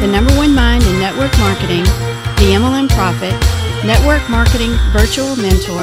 [0.00, 1.82] the number one mind in network marketing,
[2.38, 3.34] the MLM Prophet,
[3.84, 5.82] network marketing virtual mentor,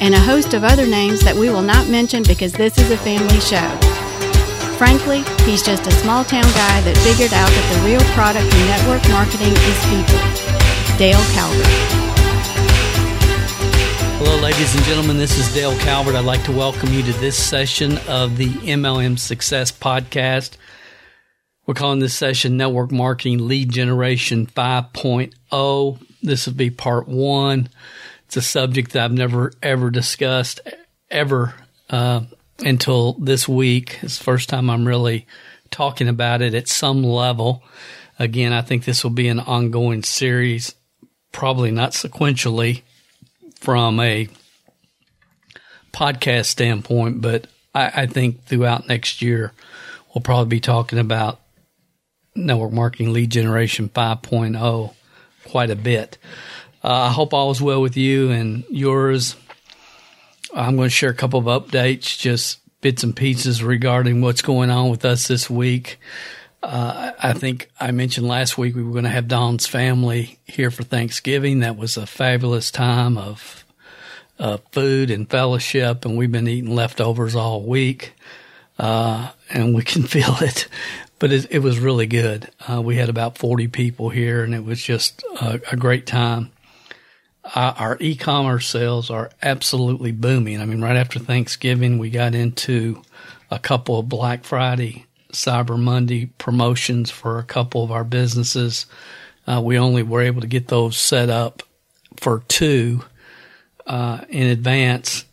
[0.00, 2.96] and a host of other names that we will not mention because this is a
[2.96, 3.68] family show.
[4.78, 8.64] Frankly, he's just a small town guy that figured out that the real product in
[8.64, 10.20] network marketing is people.
[10.96, 12.00] Dale Calvert.
[14.16, 15.18] Hello, ladies and gentlemen.
[15.18, 16.14] This is Dale Calvert.
[16.14, 20.56] I'd like to welcome you to this session of the MLM Success Podcast.
[21.70, 26.06] We're calling this session Network Marketing Lead Generation 5.0.
[26.20, 27.68] This will be part one.
[28.26, 30.62] It's a subject that I've never ever discussed
[31.12, 31.54] ever
[31.88, 32.22] uh,
[32.58, 34.00] until this week.
[34.02, 35.28] It's the first time I'm really
[35.70, 37.62] talking about it at some level.
[38.18, 40.74] Again, I think this will be an ongoing series,
[41.30, 42.82] probably not sequentially
[43.60, 44.26] from a
[45.92, 47.46] podcast standpoint, but
[47.76, 49.52] I, I think throughout next year,
[50.12, 51.39] we'll probably be talking about
[52.34, 54.94] network marketing lead generation 5.0
[55.46, 56.18] quite a bit.
[56.82, 59.36] Uh, I hope all is well with you and yours.
[60.54, 64.70] I'm going to share a couple of updates, just bits and pieces regarding what's going
[64.70, 65.98] on with us this week.
[66.62, 70.70] Uh, I think I mentioned last week we were going to have Dawn's family here
[70.70, 71.60] for Thanksgiving.
[71.60, 73.64] That was a fabulous time of
[74.38, 78.14] uh, food and fellowship, and we've been eating leftovers all week,
[78.78, 80.68] uh, and we can feel it
[81.20, 82.50] but it, it was really good.
[82.68, 86.50] Uh, we had about 40 people here and it was just a, a great time.
[87.44, 90.60] Uh, our e-commerce sales are absolutely booming.
[90.60, 93.02] I mean, right after Thanksgiving, we got into
[93.50, 98.86] a couple of Black Friday, Cyber Monday promotions for a couple of our businesses.
[99.46, 101.62] Uh, we only were able to get those set up
[102.16, 103.04] for two
[103.86, 105.24] uh, in advance,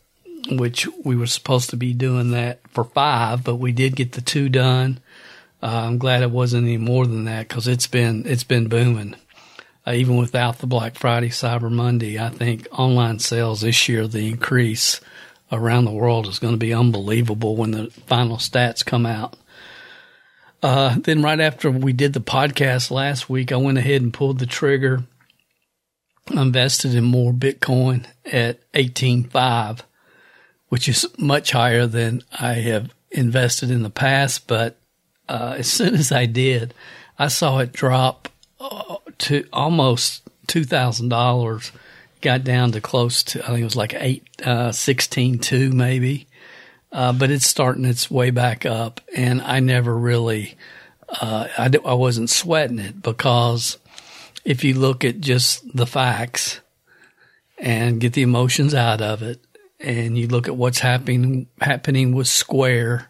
[0.50, 4.22] which we were supposed to be doing that for five, but we did get the
[4.22, 5.00] two done.
[5.62, 9.16] Uh, I'm glad it wasn't any more than that because it's been it's been booming.
[9.86, 14.28] Uh, even without the Black Friday, Cyber Monday, I think online sales this year, the
[14.28, 15.00] increase
[15.52, 19.36] around the world is going to be unbelievable when the final stats come out.
[20.62, 24.40] Uh, then right after we did the podcast last week, I went ahead and pulled
[24.40, 25.04] the trigger.
[26.30, 29.80] Invested in more Bitcoin at 18.5,
[30.68, 34.78] which is much higher than I have invested in the past, but
[35.30, 36.74] uh, as soon as I did,
[37.20, 38.30] I saw it drop
[38.60, 41.72] uh, to almost two thousand dollars.
[42.20, 46.28] Got down to close to I think it was like eight uh, sixteen two maybe,
[46.92, 50.56] uh, but it's starting its way back up, and I never really
[51.10, 53.78] uh, I I wasn't sweating it because
[54.44, 56.60] if you look at just the facts
[57.60, 59.40] and get the emotions out of it,
[59.80, 63.10] and you look at what's happening happening with Square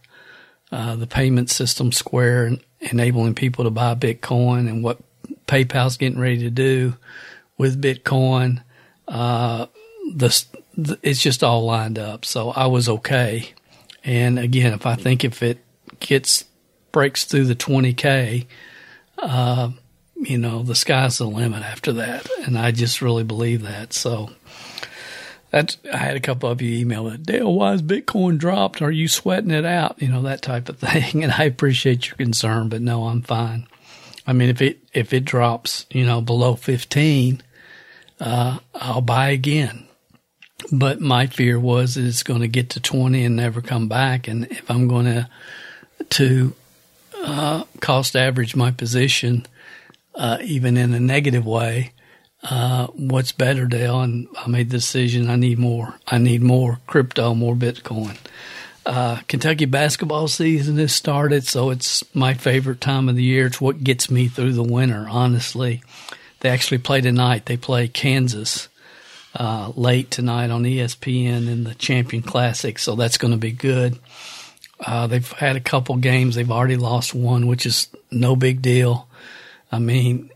[0.72, 5.00] uh, the payment system Square and enabling people to buy Bitcoin and what
[5.48, 6.96] PayPal's getting ready to do
[7.58, 8.62] with Bitcoin.
[9.08, 9.68] Uh,
[10.14, 10.46] the,
[10.78, 12.26] the, it's just all lined up.
[12.26, 13.54] So I was okay.
[14.04, 15.60] And again, if I think if it
[16.00, 16.46] gets
[16.92, 18.46] breaks through the 20k,
[19.18, 19.72] uh,
[20.16, 22.28] you know, the sky's the limit after that.
[22.46, 23.94] And I just really believe that.
[23.94, 24.32] So
[25.50, 28.82] that's, I had a couple of you email it, Dale, why is Bitcoin dropped?
[28.82, 30.02] Are you sweating it out?
[30.02, 31.24] You know, that type of thing.
[31.24, 33.68] And I appreciate your concern, but no, I'm fine.
[34.26, 37.42] I mean, if it, if it drops, you know, below 15,
[38.20, 39.88] uh, I'll buy again.
[40.72, 44.28] But my fear was it's going to get to 20 and never come back.
[44.28, 45.30] And if I'm going to,
[46.10, 46.54] to,
[47.24, 49.46] uh, cost average my position,
[50.16, 51.94] uh, even in a negative way,
[52.50, 54.02] uh, what's better, Dale?
[54.02, 55.96] And I made the decision I need more.
[56.08, 58.18] I need more crypto, more Bitcoin.
[58.86, 63.48] Uh, Kentucky basketball season has started, so it's my favorite time of the year.
[63.48, 65.82] It's what gets me through the winter, honestly.
[66.40, 67.48] They actually play tonight.
[67.48, 68.70] They play Kansas
[69.36, 74.00] uh, late tonight on ESPN in the Champion Classic, so that's going to be good.
[74.80, 76.36] Uh, they've had a couple games.
[76.36, 79.10] They've already lost one, which is no big deal.
[79.70, 80.30] I mean,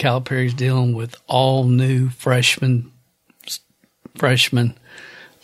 [0.00, 2.90] Calipari's dealing with all new freshmen.
[4.16, 4.74] Freshmen.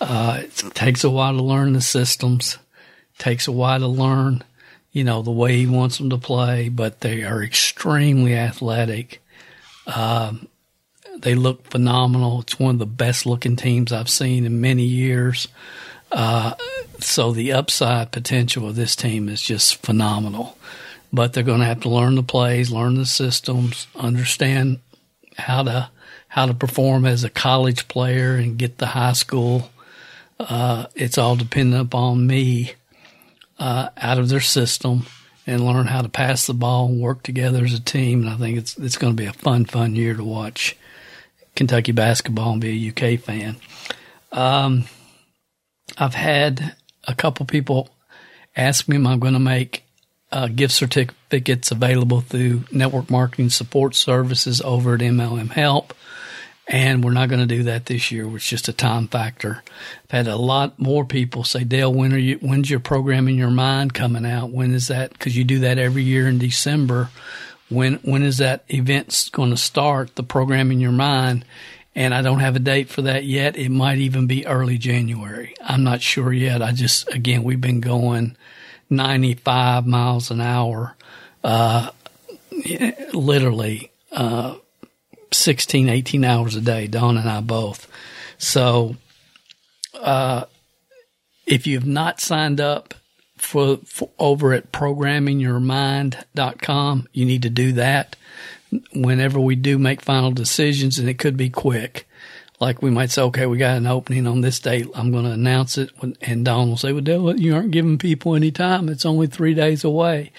[0.01, 2.57] Uh, it takes a while to learn the systems.
[3.19, 4.43] Takes a while to learn,
[4.93, 9.23] you know, the way he wants them to play, but they are extremely athletic.
[9.87, 10.49] Um,
[11.19, 12.41] they look phenomenal.
[12.41, 15.49] It's one of the best looking teams I've seen in many years.
[16.11, 16.55] Uh,
[16.99, 20.57] so the upside potential of this team is just phenomenal.
[21.17, 24.81] But they're going to have to learn the plays, learn the systems, understand
[25.39, 25.89] how to
[26.29, 29.71] how to perform as a college player and get the high school.
[30.39, 32.73] Uh, it's all dependent upon me
[33.59, 35.07] uh, out of their system
[35.47, 38.21] and learn how to pass the ball and work together as a team.
[38.21, 40.77] And I think it's it's going to be a fun, fun year to watch
[41.55, 43.57] Kentucky basketball and be a UK fan.
[44.33, 44.85] Um,
[45.97, 47.89] I've had a couple people
[48.55, 49.86] ask me, am I going to make
[50.33, 55.95] uh, gift certificates available through network marketing support services over at MLM Help?
[56.69, 58.35] And we're not going to do that this year.
[58.35, 59.63] It's just a time factor.
[60.05, 63.53] I've had a lot more people say, Dale, when are you, when's your programming your
[63.53, 64.51] mind coming out?
[64.51, 65.17] When is that?
[65.17, 67.11] Cause you do that every year in December.
[67.69, 70.17] When, when is that event going to start?
[70.17, 71.45] The programming your mind.
[71.95, 73.57] And I don't have a date for that yet.
[73.57, 75.55] It might even be early January.
[75.63, 76.63] I'm not sure yet.
[76.63, 78.37] I just, again, we've been going
[78.91, 80.95] 95 miles an hour,
[81.43, 81.91] uh,
[83.13, 84.57] literally, uh,
[85.33, 87.91] 16, 18 hours a day, Dawn and I both.
[88.39, 88.95] So,
[89.95, 90.45] uh,
[91.47, 92.95] if you've not signed up
[93.37, 98.17] for, for over at programmingyourmind.com, you need to do that
[98.93, 102.09] whenever we do make final decisions and it could be quick.
[102.59, 104.89] Like we might say, okay, we got an opening on this date.
[104.95, 105.91] I'm going to announce it.
[106.23, 108.89] And Dawn will say, well, Dale, you aren't giving people any time.
[108.89, 110.33] It's only three days away.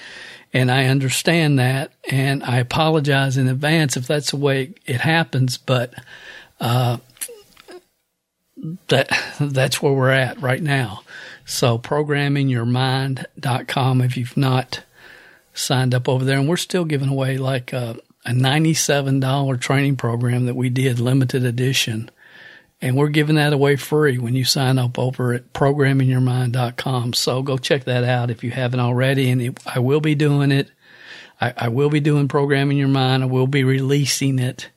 [0.52, 1.92] And I understand that.
[2.10, 5.60] And I apologize in advance if that's the way it happens.
[5.60, 5.94] But,
[6.60, 6.98] uh,
[8.88, 11.04] that, that's where we're at right now.
[11.46, 14.82] So programmingyourmind.com if you've not
[15.54, 16.40] signed up over there.
[16.40, 17.98] And we're still giving away like a,
[18.28, 22.12] a $97 training program that we did limited edition
[22.82, 27.14] and we're giving that away free when you sign up over at programmingyourmind.com.
[27.14, 29.32] So go check that out if you haven't already.
[29.32, 30.70] And it, I will be doing it.
[31.42, 33.24] I, I, will be doing programming your mind.
[33.24, 34.70] I will be releasing it.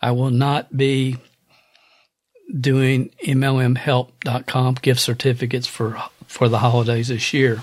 [0.00, 1.18] I will not be
[2.58, 7.60] doing MLMhelp.com gift certificates for, for the holidays this year.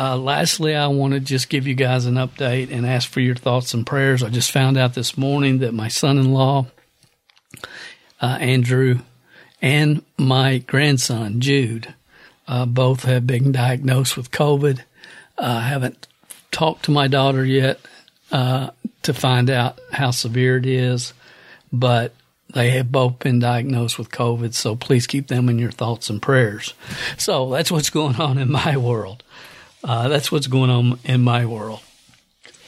[0.00, 3.34] Uh, lastly, I want to just give you guys an update and ask for your
[3.34, 4.22] thoughts and prayers.
[4.22, 6.66] I just found out this morning that my son in law
[8.20, 9.00] uh, Andrew,
[9.62, 11.94] and my grandson, Jude.
[12.46, 14.80] Uh, both have been diagnosed with COVID.
[15.38, 16.06] Uh, I haven't
[16.50, 17.80] talked to my daughter yet
[18.32, 18.70] uh,
[19.02, 21.12] to find out how severe it is,
[21.72, 22.12] but
[22.52, 26.20] they have both been diagnosed with COVID, so please keep them in your thoughts and
[26.20, 26.74] prayers.
[27.16, 29.22] So that's what's going on in my world.
[29.82, 31.80] Uh, that's what's going on in my world.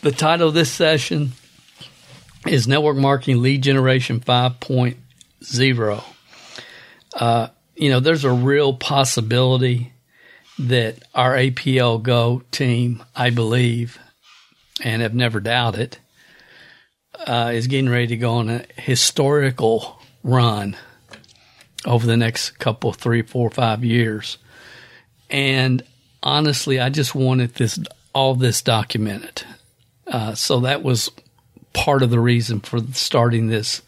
[0.01, 1.33] The title of this session
[2.47, 6.05] is Network Marketing Lead Generation 5.0.
[7.15, 9.93] Uh, you know, there's a real possibility
[10.59, 13.99] that our APL Go team, I believe,
[14.83, 15.99] and have never doubted,
[17.27, 20.77] uh, is getting ready to go on a historical run
[21.85, 24.39] over the next couple, three, four, five years.
[25.31, 25.83] And
[26.23, 27.79] honestly, I just wanted this
[28.15, 29.45] all this documented.
[30.07, 31.11] Uh, so that was
[31.73, 33.83] part of the reason for starting this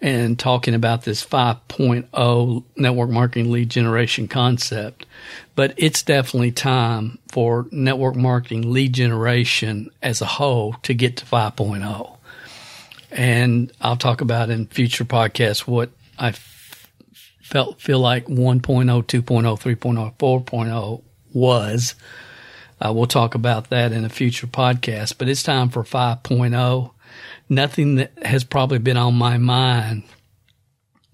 [0.00, 5.06] and talking about this 5.0 network marketing lead generation concept.
[5.54, 11.24] But it's definitely time for network marketing lead generation as a whole to get to
[11.24, 12.16] 5.0.
[13.12, 16.32] And I'll talk about in future podcasts what I
[17.42, 21.02] felt feel like 1.0, 2.0, 3.0, 4.0
[21.34, 21.94] was.
[22.80, 26.90] Uh, we'll talk about that in a future podcast, but it's time for 5.0
[27.52, 30.02] nothing that has probably been on my mind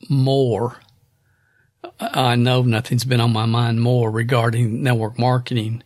[0.09, 0.81] more.
[2.01, 5.83] I know nothing's been on my mind more regarding network marketing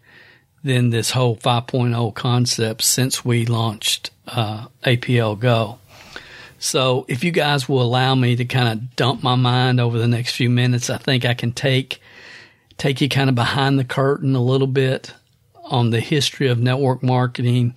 [0.62, 5.78] than this whole 5.0 concept since we launched uh, APL Go.
[6.58, 10.06] So if you guys will allow me to kind of dump my mind over the
[10.06, 12.00] next few minutes, I think I can take
[12.78, 15.12] take you kind of behind the curtain a little bit
[15.64, 17.76] on the history of network marketing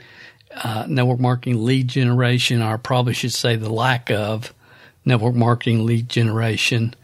[0.64, 4.54] uh, network marketing lead generation, or I probably should say the lack of
[5.04, 6.96] network marketing lead generation,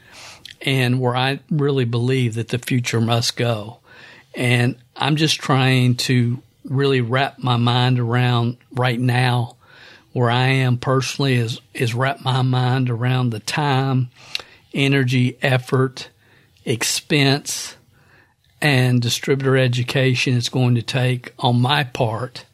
[0.61, 3.79] and where I really believe that the future must go.
[4.33, 9.57] And I'm just trying to really wrap my mind around right now
[10.13, 14.09] where I am personally is, is wrap my mind around the time,
[14.73, 16.09] energy, effort,
[16.65, 17.75] expense,
[18.61, 22.45] and distributor education it's going to take on my part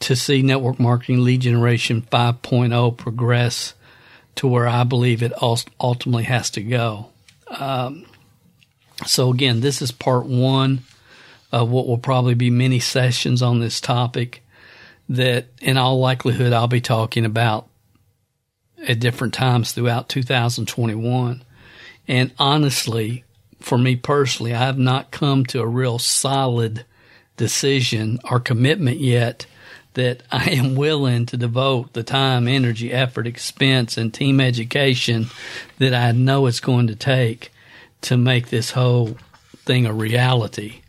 [0.00, 3.74] to see network marketing lead generation 5.0 progress
[4.34, 7.10] to where I believe it ultimately has to go.
[7.48, 8.06] Um,
[9.06, 10.80] so again, this is part one
[11.50, 14.42] of what will probably be many sessions on this topic
[15.08, 17.68] that in all likelihood I'll be talking about
[18.86, 21.44] at different times throughout 2021.
[22.08, 23.24] And honestly,
[23.62, 26.84] for me personally, I have not come to a real solid
[27.36, 29.46] decision or commitment yet
[29.94, 35.26] that I am willing to devote the time, energy, effort, expense, and team education
[35.78, 37.50] that I know it's going to take
[38.02, 39.16] to make this whole
[39.64, 40.80] thing a reality.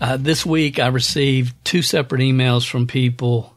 [0.00, 3.54] Uh, this week, I received two separate emails from people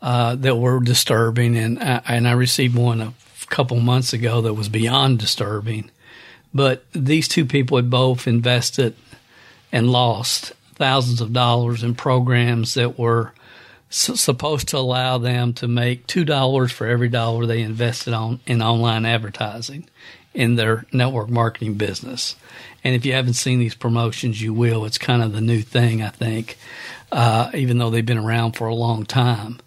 [0.00, 3.12] uh, that were disturbing, and I, and I received one a
[3.48, 5.90] couple months ago that was beyond disturbing.
[6.52, 8.94] But these two people had both invested
[9.70, 13.32] and lost thousands of dollars in programs that were
[13.90, 18.40] s- supposed to allow them to make two dollars for every dollar they invested on
[18.46, 19.88] in online advertising
[20.34, 22.36] in their network marketing business.
[22.84, 24.84] And if you haven't seen these promotions, you will.
[24.84, 26.56] It's kind of the new thing, I think,
[27.10, 29.58] uh, even though they've been around for a long time.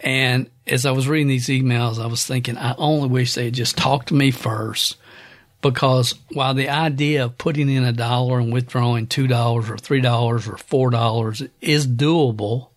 [0.00, 3.54] And as I was reading these emails, I was thinking, I only wish they had
[3.54, 4.96] just talked to me first.
[5.60, 10.00] Because while the idea of putting in a dollar and withdrawing two dollars or three
[10.00, 12.70] dollars or four dollars is doable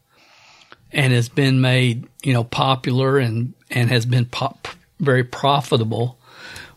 [0.91, 4.67] and has been made you know popular and and has been pop,
[4.99, 6.19] very profitable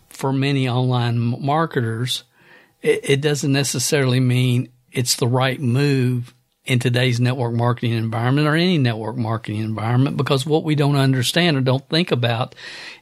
[0.09, 2.25] for many online marketers
[2.81, 6.33] it, it doesn't necessarily mean it's the right move
[6.69, 11.57] in today's network marketing environment or any network marketing environment because what we don't understand
[11.57, 12.55] or don't think about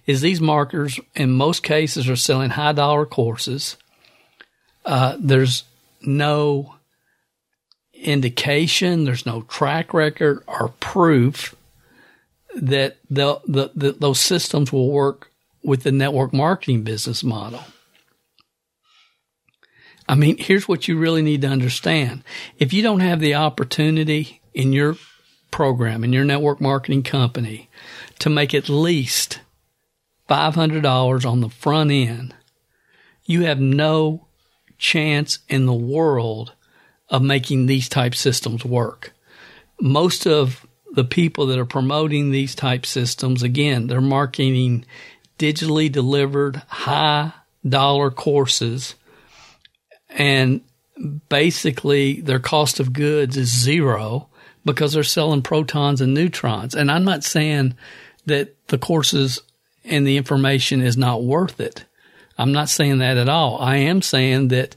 [0.06, 3.76] is these marketers in most cases are selling high dollar courses.
[4.85, 5.64] Uh, there's
[6.00, 6.76] no
[7.92, 11.56] indication, there's no track record or proof
[12.54, 15.32] that the, the, the, those systems will work
[15.64, 17.64] with the network marketing business model.
[20.08, 22.22] I mean, here's what you really need to understand.
[22.58, 24.96] If you don't have the opportunity in your
[25.50, 27.68] program, in your network marketing company,
[28.20, 29.40] to make at least
[30.28, 32.34] $500 on the front end,
[33.25, 34.28] you have no
[34.78, 36.52] chance in the world
[37.08, 39.12] of making these type systems work.
[39.80, 44.84] Most of the people that are promoting these type systems, again, they're marketing
[45.38, 47.32] digitally delivered high
[47.68, 48.94] dollar courses
[50.16, 50.62] and
[51.28, 54.28] basically their cost of goods is zero
[54.64, 56.75] because they're selling protons and neutrons.
[56.75, 57.75] And I'm not saying
[58.25, 59.40] that the courses
[59.85, 61.85] and the information is not worth it.
[62.38, 63.58] I'm not saying that at all.
[63.61, 64.75] I am saying that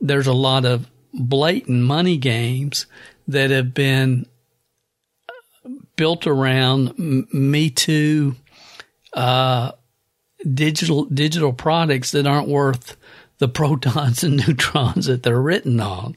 [0.00, 2.86] there's a lot of blatant money games
[3.28, 4.26] that have been
[5.96, 6.98] built around
[7.32, 8.36] Me Too
[9.12, 9.72] uh,
[10.54, 12.96] digital digital products that aren't worth
[13.38, 16.16] the protons and neutrons that they're written on.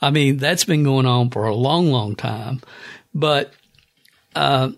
[0.00, 2.60] I mean, that's been going on for a long, long time.
[3.14, 3.52] But
[4.34, 4.70] uh,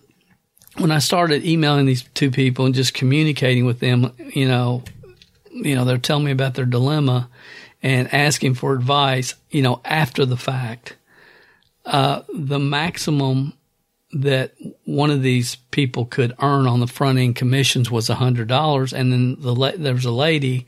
[0.79, 4.83] when I started emailing these two people and just communicating with them, you know,
[5.51, 7.29] you know, they're telling me about their dilemma
[7.83, 10.97] and asking for advice, you know, after the fact.
[11.85, 13.53] Uh, the maximum
[14.15, 18.49] that one of these people could earn on the front end commissions was a hundred
[18.49, 20.67] dollars, and then the there was a lady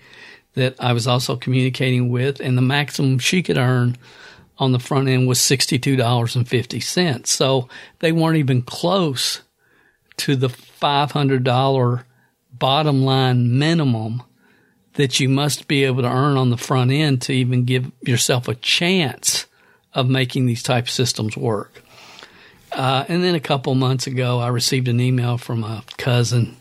[0.56, 3.96] that I was also communicating with, and the maximum she could earn
[4.58, 7.26] on the front end was $62.50.
[7.26, 7.68] So
[8.00, 9.42] they weren't even close
[10.16, 12.04] to the $500
[12.52, 14.22] bottom line minimum
[14.94, 18.48] that you must be able to earn on the front end to even give yourself
[18.48, 19.44] a chance
[19.92, 21.82] of making these type systems work.
[22.72, 26.56] Uh, and then a couple months ago, I received an email from a cousin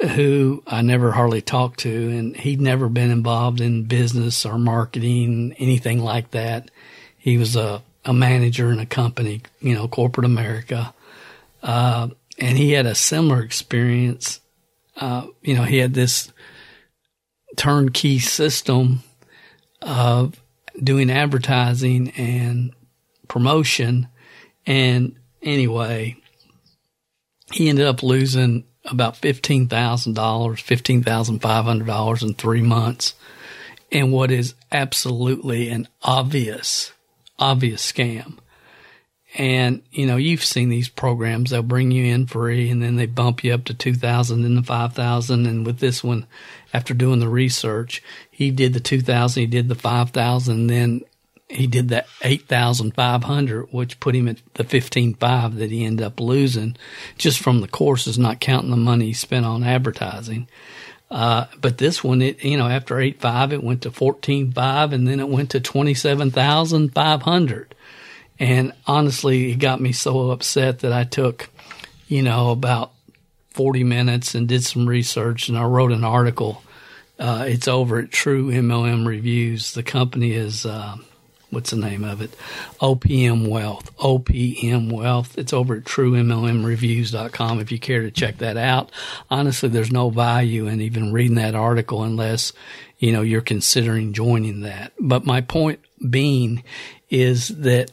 [0.00, 5.54] who I never hardly talked to, and he'd never been involved in business or marketing,
[5.58, 6.70] anything like that.
[7.18, 10.94] He was a, a manager in a company, you know, corporate America.
[11.62, 14.40] Uh, and he had a similar experience.
[14.96, 16.32] Uh, you know, he had this
[17.56, 19.02] turnkey system
[19.82, 20.40] of
[20.82, 22.72] doing advertising and
[23.28, 24.08] promotion.
[24.66, 26.16] And anyway,
[27.52, 32.62] he ended up losing about fifteen thousand dollars, fifteen thousand five hundred dollars in three
[32.62, 33.14] months,
[33.90, 36.92] in what is absolutely an obvious,
[37.38, 38.38] obvious scam.
[39.36, 41.50] And, you know, you've seen these programs.
[41.50, 44.62] They'll bring you in free and then they bump you up to 2000 and the
[44.62, 45.46] 5000.
[45.46, 46.26] And with this one,
[46.74, 51.02] after doing the research, he did the 2000, he did the 5000, then
[51.50, 56.76] he did that 8,500, which put him at the 15.5 that he ended up losing
[57.18, 60.46] just from the courses, not counting the money he spent on advertising.
[61.10, 65.18] Uh, but this one, it, you know, after 8.5, it went to 14.5 and then
[65.18, 67.74] it went to 27,500.
[68.38, 71.50] And honestly, it got me so upset that I took,
[72.06, 72.92] you know, about
[73.50, 76.62] 40 minutes and did some research and I wrote an article.
[77.18, 79.74] Uh, it's over at True MLM Reviews.
[79.74, 80.96] The company is, uh,
[81.50, 82.30] what's the name of it?
[82.80, 83.94] OPM Wealth.
[83.98, 85.36] OPM Wealth.
[85.36, 88.90] It's over at truemlmreviews.com if you care to check that out.
[89.30, 92.52] Honestly, there's no value in even reading that article unless,
[92.98, 94.92] you know, you're considering joining that.
[94.98, 96.62] But my point being
[97.08, 97.90] is that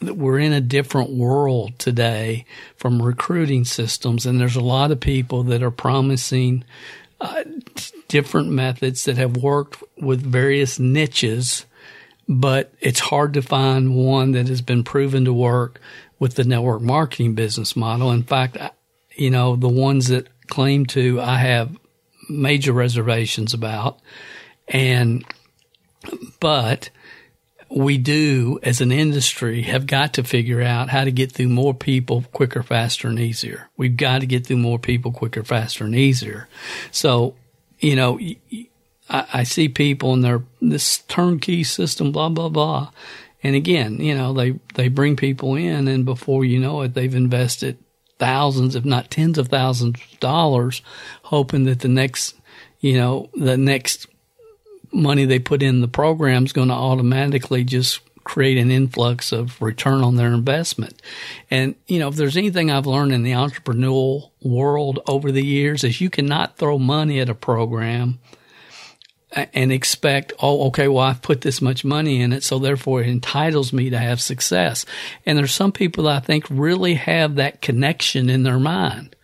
[0.00, 2.44] we're in a different world today
[2.76, 6.64] from recruiting systems and there's a lot of people that are promising
[7.20, 7.44] uh,
[8.08, 11.64] different methods that have worked with various niches
[12.28, 15.80] but it's hard to find one that has been proven to work
[16.18, 18.10] with the network marketing business model.
[18.10, 18.56] In fact,
[19.14, 21.76] you know, the ones that claim to, I have
[22.28, 24.00] major reservations about.
[24.68, 25.24] And,
[26.40, 26.90] but
[27.68, 31.74] we do as an industry have got to figure out how to get through more
[31.74, 33.68] people quicker, faster, and easier.
[33.76, 36.48] We've got to get through more people quicker, faster, and easier.
[36.90, 37.34] So,
[37.78, 38.18] you know,
[39.08, 42.90] I, I see people and they're this turnkey system, blah blah blah.
[43.42, 47.14] And again, you know, they they bring people in, and before you know it, they've
[47.14, 47.78] invested
[48.18, 50.82] thousands, if not tens of thousands of dollars,
[51.24, 52.34] hoping that the next,
[52.80, 54.06] you know, the next
[54.92, 59.60] money they put in the program is going to automatically just create an influx of
[59.62, 61.00] return on their investment.
[61.50, 65.84] And, you know, if there's anything I've learned in the entrepreneurial world over the years
[65.84, 68.18] is you cannot throw money at a program
[69.52, 73.08] and expect, oh, okay, well, I've put this much money in it, so therefore it
[73.08, 74.86] entitles me to have success.
[75.24, 79.16] And there's some people that I think really have that connection in their mind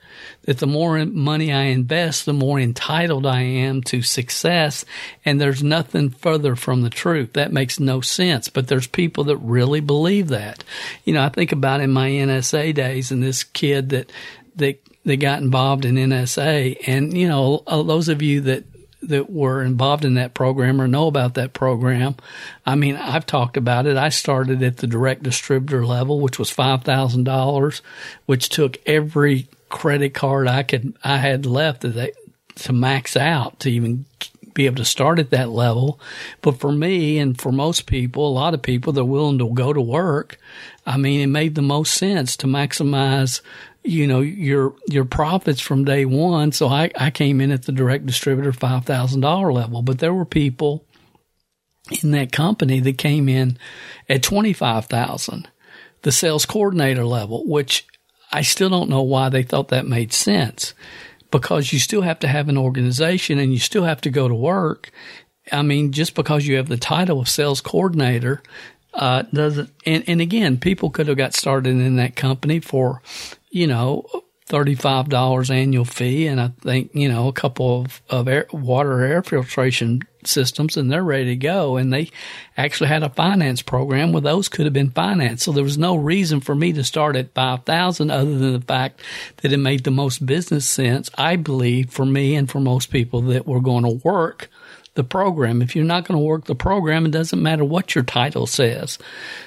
[0.42, 4.84] that the more money I invest, the more entitled I am to success.
[5.24, 7.34] And there's nothing further from the truth.
[7.34, 8.48] That makes no sense.
[8.48, 10.64] But there's people that really believe that.
[11.04, 14.10] You know, I think about in my NSA days and this kid that,
[14.56, 16.76] that, that got involved in NSA.
[16.86, 18.64] And, you know, uh, those of you that
[19.02, 22.16] that were involved in that program or know about that program.
[22.64, 23.96] I mean, I've talked about it.
[23.96, 27.80] I started at the direct distributor level, which was $5,000,
[28.26, 32.12] which took every credit card I could, I had left to,
[32.54, 34.04] to max out to even
[34.54, 36.00] be able to start at that level.
[36.40, 39.52] But for me and for most people, a lot of people that are willing to
[39.52, 40.38] go to work,
[40.86, 43.40] I mean, it made the most sense to maximize
[43.84, 46.52] you know your your profits from day one.
[46.52, 50.14] So I, I came in at the direct distributor five thousand dollar level, but there
[50.14, 50.84] were people
[52.02, 53.58] in that company that came in
[54.08, 55.48] at twenty five thousand,
[56.02, 57.86] the sales coordinator level, which
[58.32, 60.74] I still don't know why they thought that made sense.
[61.32, 64.34] Because you still have to have an organization and you still have to go to
[64.34, 64.92] work.
[65.50, 68.40] I mean, just because you have the title of sales coordinator,
[68.94, 73.02] uh, doesn't, and, and again, people could have got started in that company for
[73.52, 74.04] you know,
[74.48, 79.22] $35 annual fee and I think, you know, a couple of, of air, water air
[79.22, 81.76] filtration systems and they're ready to go.
[81.76, 82.10] And they
[82.56, 85.44] actually had a finance program where those could have been financed.
[85.44, 89.00] So there was no reason for me to start at 5,000 other than the fact
[89.38, 93.22] that it made the most business sense, I believe, for me and for most people
[93.22, 94.48] that were going to work
[94.94, 95.62] the program.
[95.62, 98.98] If you're not going to work the program, it doesn't matter what your title says.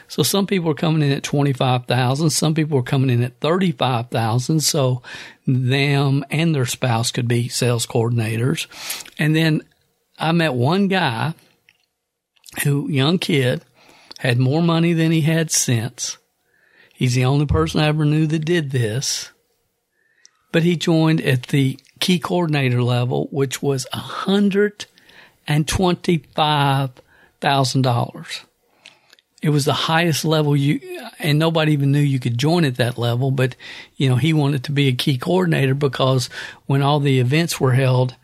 [0.07, 2.29] So some people are coming in at 25,000.
[2.31, 4.61] Some people are coming in at 35,000.
[4.61, 5.03] So
[5.45, 8.65] them and their spouse could be sales coordinators.
[9.19, 9.61] And then
[10.17, 11.33] I met one guy
[12.63, 13.65] who, young kid,
[14.19, 16.17] had more money than he had sense.
[16.93, 19.31] He's the only person I ever knew that did this.
[20.53, 24.85] But he joined at the key coordinator level, which was a hundred
[25.47, 28.41] and $25,000.
[29.41, 30.79] It was the highest level you,
[31.19, 33.31] and nobody even knew you could join at that level.
[33.31, 33.57] But,
[33.97, 36.29] you know, he wanted to be a key coordinator because
[36.65, 38.15] when all the events were held,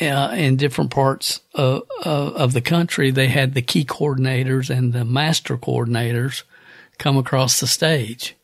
[0.00, 4.92] uh, in different parts of, of, of the country, they had the key coordinators and
[4.92, 6.42] the master coordinators
[6.98, 8.36] come across the stage.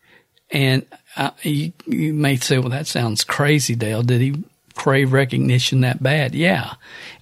[0.51, 4.03] And I, you, you may say, well, that sounds crazy, Dale.
[4.03, 4.45] Did he
[4.77, 6.35] crave recognition that bad.
[6.35, 6.75] Yeah.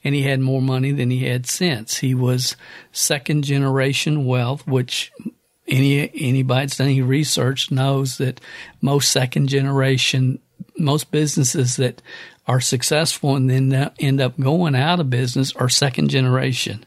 [0.03, 1.99] And he had more money than he had sense.
[1.99, 2.57] He was
[2.93, 5.13] second generation wealth, which
[5.67, 8.41] any anybody that's done any research knows that
[8.83, 10.41] most second generation,
[10.77, 12.03] most businesses that
[12.47, 16.85] are successful and then end up going out of business are second generation.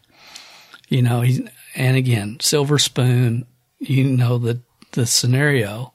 [0.87, 1.23] You know,
[1.75, 3.45] and again, silver spoon.
[3.79, 5.93] You know the the scenario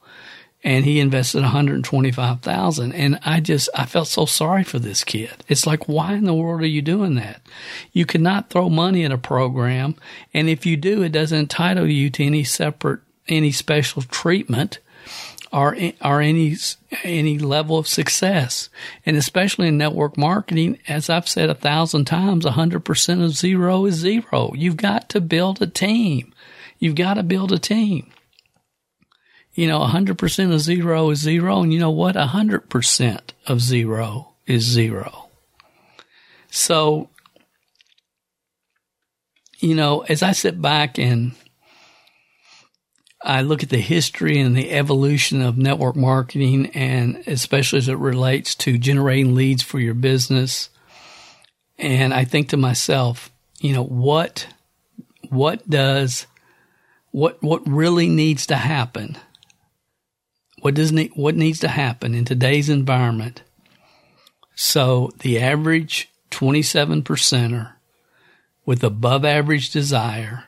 [0.63, 5.43] and he invested 125,000 and I just I felt so sorry for this kid.
[5.47, 7.41] It's like why in the world are you doing that?
[7.91, 9.95] You cannot throw money at a program
[10.33, 14.79] and if you do it doesn't entitle you to any separate any special treatment
[15.53, 16.55] or or any
[17.03, 18.69] any level of success.
[19.05, 23.95] And especially in network marketing, as I've said a thousand times, 100% of zero is
[23.95, 24.51] zero.
[24.55, 26.33] You've got to build a team.
[26.79, 28.11] You've got to build a team
[29.55, 31.61] you know, 100% of zero is zero.
[31.61, 32.15] And you know what?
[32.15, 35.29] 100% of zero is zero.
[36.49, 37.09] So,
[39.59, 41.33] you know, as I sit back and
[43.23, 47.97] I look at the history and the evolution of network marketing and especially as it
[47.97, 50.69] relates to generating leads for your business.
[51.77, 54.47] And I think to myself, you know, what,
[55.29, 56.27] what does,
[57.11, 59.17] what, what really needs to happen
[60.63, 63.43] what does ne- what needs to happen in today's environment
[64.55, 67.73] so the average 27 percenter
[68.65, 70.45] with above average desire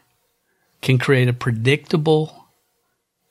[0.82, 2.45] can create a predictable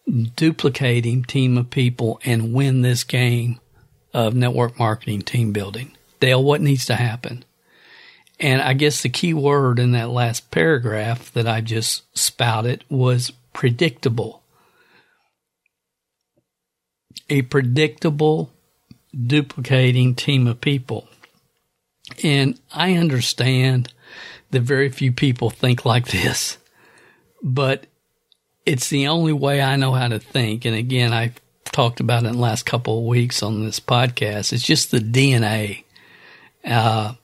[0.06, 3.60] duplicating team of people and win this game
[4.12, 5.92] of network marketing team building.
[6.20, 7.44] Dale, what needs to happen?
[8.38, 13.32] And I guess the key word in that last paragraph that I just spouted was
[13.52, 14.44] predictable
[17.28, 18.52] a predictable,
[19.14, 21.08] duplicating team of people.
[22.22, 23.92] And I understand
[24.50, 26.58] that very few people think like this,
[27.42, 27.86] but
[28.66, 30.64] it's the only way I know how to think.
[30.64, 34.52] And again, I've talked about it in the last couple of weeks on this podcast.
[34.52, 35.84] It's just the DNA.
[36.64, 37.14] Uh,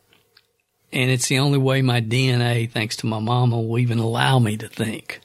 [0.92, 4.56] and it's the only way my DNA, thanks to my mama, will even allow me
[4.56, 5.20] to think.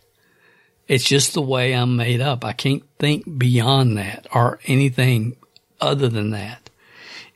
[0.88, 2.46] It's just the way I'm made up.
[2.46, 5.36] I can't think beyond that or anything
[5.82, 6.70] other than that.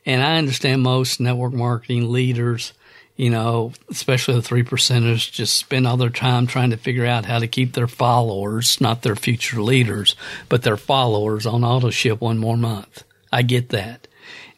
[0.06, 2.72] And I understand most network marketing leaders,
[3.20, 7.26] you know, especially the three percenters, just spend all their time trying to figure out
[7.26, 10.16] how to keep their followers, not their future leaders,
[10.48, 13.04] but their followers on auto ship one more month.
[13.30, 14.08] I get that.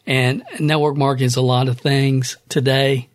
[0.07, 3.09] And network marketing is a lot of things today,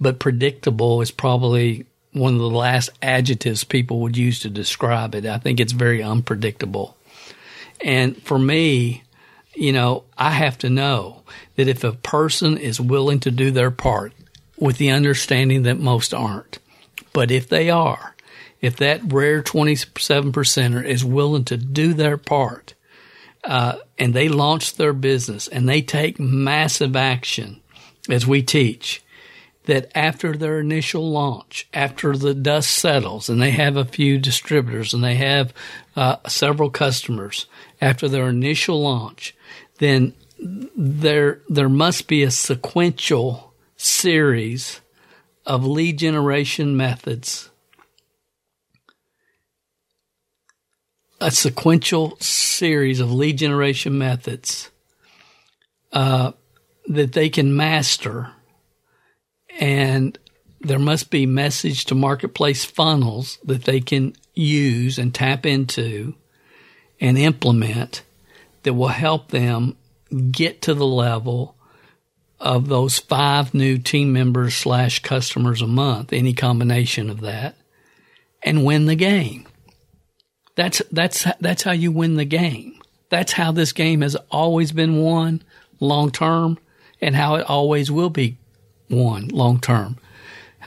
[0.00, 5.26] but predictable is probably one of the last adjectives people would use to describe it.
[5.26, 6.96] I think it's very unpredictable.
[7.80, 9.02] And for me,
[9.52, 11.24] you know, I have to know
[11.56, 14.12] that if a person is willing to do their part
[14.60, 16.58] with the understanding that most aren't,
[17.12, 18.14] but if they are,
[18.60, 22.74] if that rare 27 percenter is willing to do their part,
[23.44, 27.60] uh, and they launch their business and they take massive action
[28.10, 29.02] as we teach,
[29.64, 34.92] that after their initial launch, after the dust settles and they have a few distributors
[34.92, 35.54] and they have
[35.96, 37.46] uh, several customers
[37.80, 39.34] after their initial launch,
[39.78, 43.49] then there there must be a sequential
[43.80, 44.80] series
[45.46, 47.50] of lead generation methods.
[51.20, 54.70] A sequential series of lead generation methods
[55.92, 56.32] uh,
[56.86, 58.32] that they can master
[59.58, 60.18] and
[60.60, 66.14] there must be message to marketplace funnels that they can use and tap into
[67.00, 68.02] and implement
[68.62, 69.76] that will help them
[70.30, 71.56] get to the level
[72.40, 77.54] of those five new team members slash customers a month, any combination of that,
[78.42, 79.46] and win the game.
[80.56, 82.80] That's, that's, that's how you win the game.
[83.10, 85.42] That's how this game has always been won
[85.80, 86.58] long term
[87.00, 88.38] and how it always will be
[88.88, 89.98] won long term.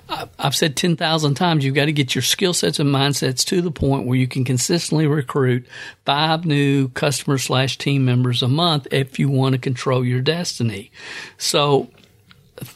[0.09, 3.71] I've said 10,000 times, you've got to get your skill sets and mindsets to the
[3.71, 5.65] point where you can consistently recruit
[6.05, 10.91] five new customer slash team members a month if you want to control your destiny.
[11.37, 11.89] So,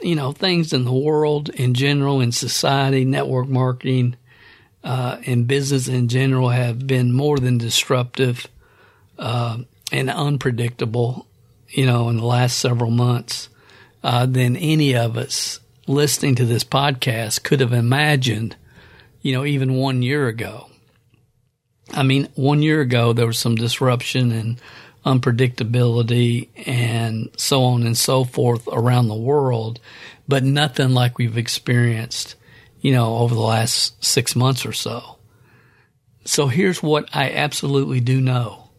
[0.02, 4.16] you know, things in the world in general, in society, network marketing,
[4.84, 8.48] uh, and business in general have been more than disruptive,
[9.20, 9.58] uh,
[9.92, 11.28] and unpredictable,
[11.70, 13.50] you know, in the last several months
[14.04, 18.56] uh, than any of us listening to this podcast could have imagined,
[19.22, 20.70] you know, even one year ago.
[21.94, 24.62] I mean, one year ago, there was some disruption and
[25.06, 29.80] unpredictability and so on and so forth around the world,
[30.28, 32.36] but nothing like we've experienced,
[32.82, 35.18] you know, over the last six months or so.
[36.26, 38.70] So here's what I absolutely do know.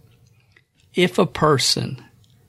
[0.93, 2.05] If a person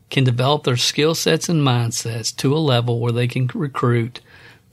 [0.10, 4.20] can develop their skill sets and mindsets to a level where they can recruit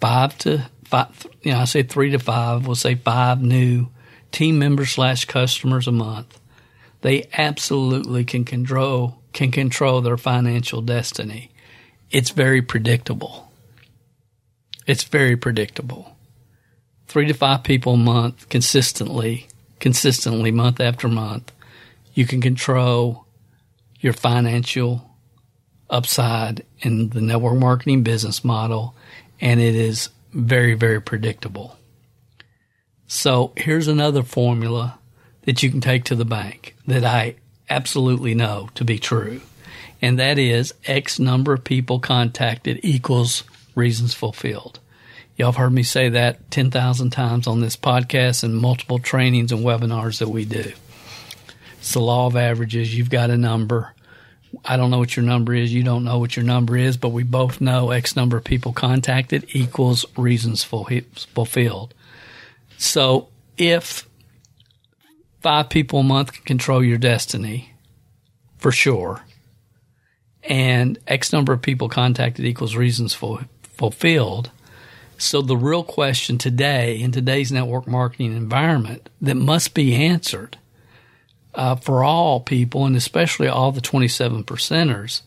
[0.01, 3.89] five to five, you know, I say three to five, we'll say five new
[4.33, 6.39] team members slash customers a month.
[7.03, 11.51] They absolutely can control, can control their financial destiny.
[12.11, 13.51] It's very predictable.
[14.87, 16.17] It's very predictable.
[17.07, 19.47] Three to five people a month consistently,
[19.79, 21.53] consistently month after month.
[22.15, 23.27] You can control
[24.01, 25.09] your financial
[25.89, 28.96] upside in the network marketing business model,
[29.41, 31.77] and it is very, very predictable.
[33.07, 34.99] So here's another formula
[35.43, 37.37] that you can take to the bank that I
[37.71, 39.41] absolutely know to be true.
[40.03, 43.45] And that is X number of people contacted equals
[43.75, 44.81] reasons fulfilled.
[45.37, 49.65] Y'all have heard me say that 10,000 times on this podcast and multiple trainings and
[49.65, 50.73] webinars that we do.
[51.79, 52.97] It's the law of averages.
[52.97, 53.95] You've got a number.
[54.65, 55.73] I don't know what your number is.
[55.73, 58.73] You don't know what your number is, but we both know X number of people
[58.73, 61.95] contacted equals reasons fulfilled.
[62.79, 64.09] So if
[65.41, 67.75] five people a month can control your destiny,
[68.59, 69.23] for sure,
[70.43, 74.51] and X number of people contacted equals reasons fulfilled.
[75.19, 80.59] So the real question today in today's network marketing environment that must be answered
[81.57, 85.23] uh, for all people, and especially all the 27 percenters,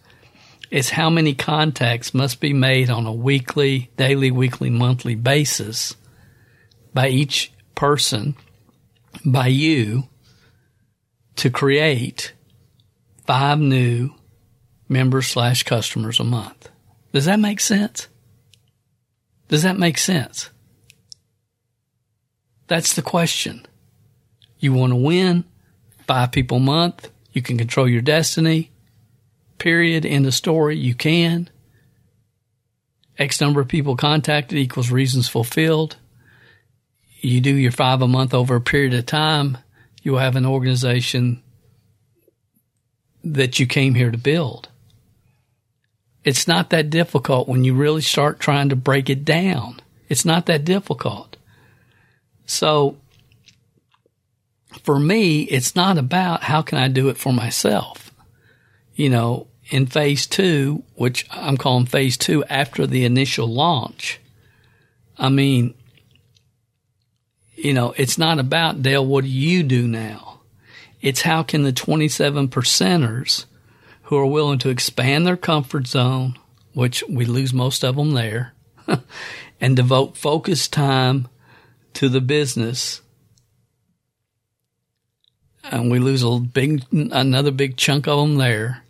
[0.72, 5.96] is how many contacts must be made on a weekly, daily, weekly, monthly basis
[6.94, 8.36] by each person,
[9.26, 10.08] by you,
[11.36, 12.34] to create
[13.26, 14.12] five new
[14.88, 16.70] members slash customers a month.
[17.12, 18.08] Does that make sense?
[19.48, 20.52] Does that make sense?
[22.68, 23.66] That's the question.
[24.60, 25.46] You want to win?
[26.10, 27.12] Five people a month.
[27.34, 28.72] You can control your destiny.
[29.60, 30.08] Period.
[30.08, 30.76] End of story.
[30.76, 31.52] You can.
[33.20, 35.98] X number of people contacted equals reasons fulfilled.
[37.20, 39.60] You do your five a month over a period of time.
[40.02, 41.44] You will have an organization
[43.24, 44.68] that you came here to build.
[46.24, 49.80] It's not that difficult when you really start trying to break it down.
[50.08, 51.38] It's not that difficult.
[52.48, 52.98] So
[54.84, 58.12] for me, it's not about how can I do it for myself.
[58.96, 64.20] You know, in phase two, which I'm calling phase two after the initial launch,
[65.18, 65.74] I mean,
[67.56, 70.42] you know, it's not about Dale, what do you do now?
[71.02, 73.46] It's how can the 27 percenters
[74.04, 76.38] who are willing to expand their comfort zone,
[76.74, 78.54] which we lose most of them there,
[79.62, 81.28] and devote focused time
[81.94, 83.02] to the business
[85.64, 88.84] and we lose a big another big chunk of them there.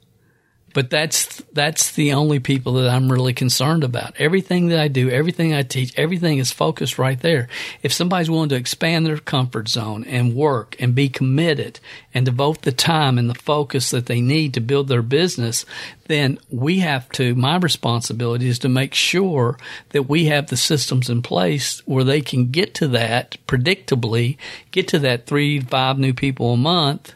[0.74, 4.16] But that's that's the only people that I'm really concerned about.
[4.20, 7.48] Everything that I do, everything I teach, everything is focused right there.
[7.82, 11.80] If somebody's willing to expand their comfort zone and work and be committed
[12.14, 15.66] and devote the time and the focus that they need to build their business,
[16.08, 19.58] then we have to my responsibility is to make sure
[19.90, 24.38] that we have the systems in place where they can get to that predictably,
[24.72, 27.14] get to that 3 5 new people a month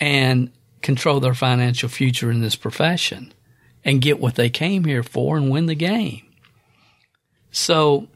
[0.00, 0.50] and
[0.82, 3.32] control their financial future in this profession
[3.84, 6.22] and get what they came here for and win the game.
[7.50, 8.08] So,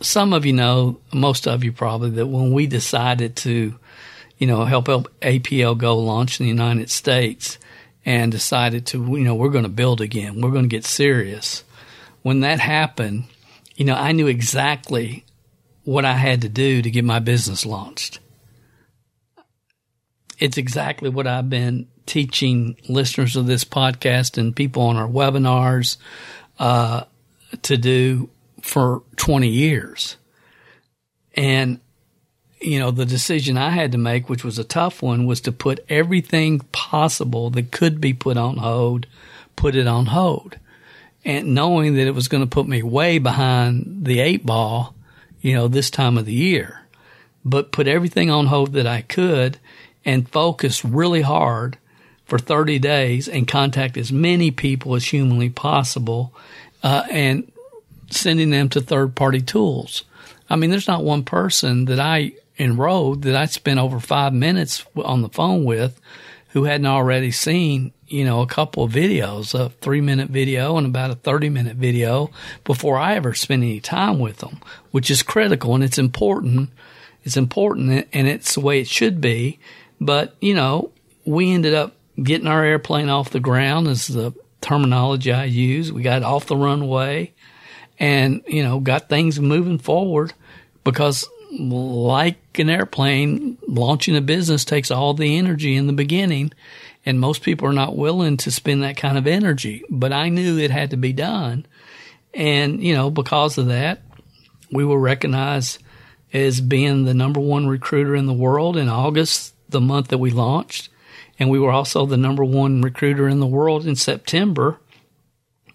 [0.00, 3.78] some of you know, most of you probably, that when we decided to,
[4.38, 7.58] you know, help help APL Go launch in the United States
[8.04, 11.64] and decided to, you know, we're going to build again, we're going to get serious.
[12.22, 13.24] When that happened,
[13.76, 15.24] you know, I knew exactly
[15.84, 18.20] what I had to do to get my business launched
[20.38, 25.98] it's exactly what I've been teaching listeners of this podcast and people on our webinars
[26.58, 27.04] uh,
[27.62, 28.30] to do
[28.62, 30.16] for 20 years.
[31.34, 31.80] And,
[32.60, 35.52] you know, the decision I had to make, which was a tough one, was to
[35.52, 39.06] put everything possible that could be put on hold,
[39.54, 40.58] put it on hold.
[41.24, 44.94] And knowing that it was going to put me way behind the eight ball,
[45.40, 46.86] you know, this time of the year,
[47.44, 49.58] but put everything on hold that I could
[50.08, 51.76] and focus really hard
[52.24, 56.32] for 30 days and contact as many people as humanly possible
[56.82, 57.52] uh, and
[58.08, 60.04] sending them to third party tools.
[60.48, 64.82] I mean, there's not one person that I enrolled that I spent over five minutes
[64.96, 66.00] on the phone with
[66.52, 70.86] who hadn't already seen, you know, a couple of videos, a three minute video and
[70.86, 72.30] about a 30 minute video
[72.64, 76.70] before I ever spent any time with them, which is critical and it's important
[77.24, 79.58] It's important and it's the way it should be.
[80.00, 80.92] But, you know,
[81.24, 85.92] we ended up getting our airplane off the ground is the terminology I use.
[85.92, 87.34] We got off the runway
[87.98, 90.32] and, you know, got things moving forward
[90.84, 96.52] because like an airplane, launching a business takes all the energy in the beginning
[97.06, 99.84] and most people are not willing to spend that kind of energy.
[99.88, 101.66] But I knew it had to be done.
[102.34, 104.02] And, you know, because of that,
[104.70, 105.82] we were recognized
[106.32, 110.30] as being the number one recruiter in the world in August, the month that we
[110.30, 110.88] launched.
[111.38, 114.78] And we were also the number one recruiter in the world in September,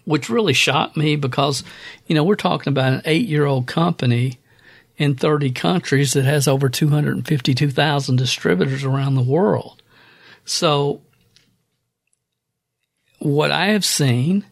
[0.04, 1.64] which really shocked me because,
[2.06, 4.38] you know, we're talking about an eight year old company
[4.96, 9.82] in 30 countries that has over 252,000 distributors around the world.
[10.44, 11.00] So
[13.18, 14.44] what I have seen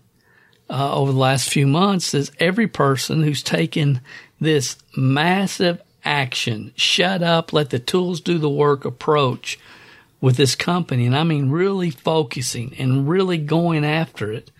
[0.70, 4.00] uh, over the last few months is every person who's taken
[4.40, 9.58] this massive action, shut up, let the tools do the work approach
[10.20, 14.50] with this company, and I mean really focusing and really going after it,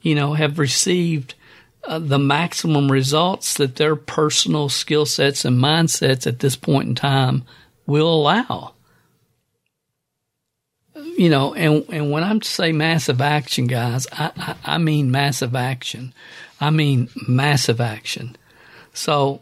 [0.00, 1.34] you know, have received
[1.84, 6.94] uh, the maximum results that their personal skill sets and mindsets at this point in
[6.94, 7.44] time
[7.86, 8.74] will allow
[11.18, 15.56] you know, and and when I'm say massive action, guys, I, I, I mean massive
[15.56, 16.14] action.
[16.60, 18.36] I mean massive action.
[18.94, 19.40] So,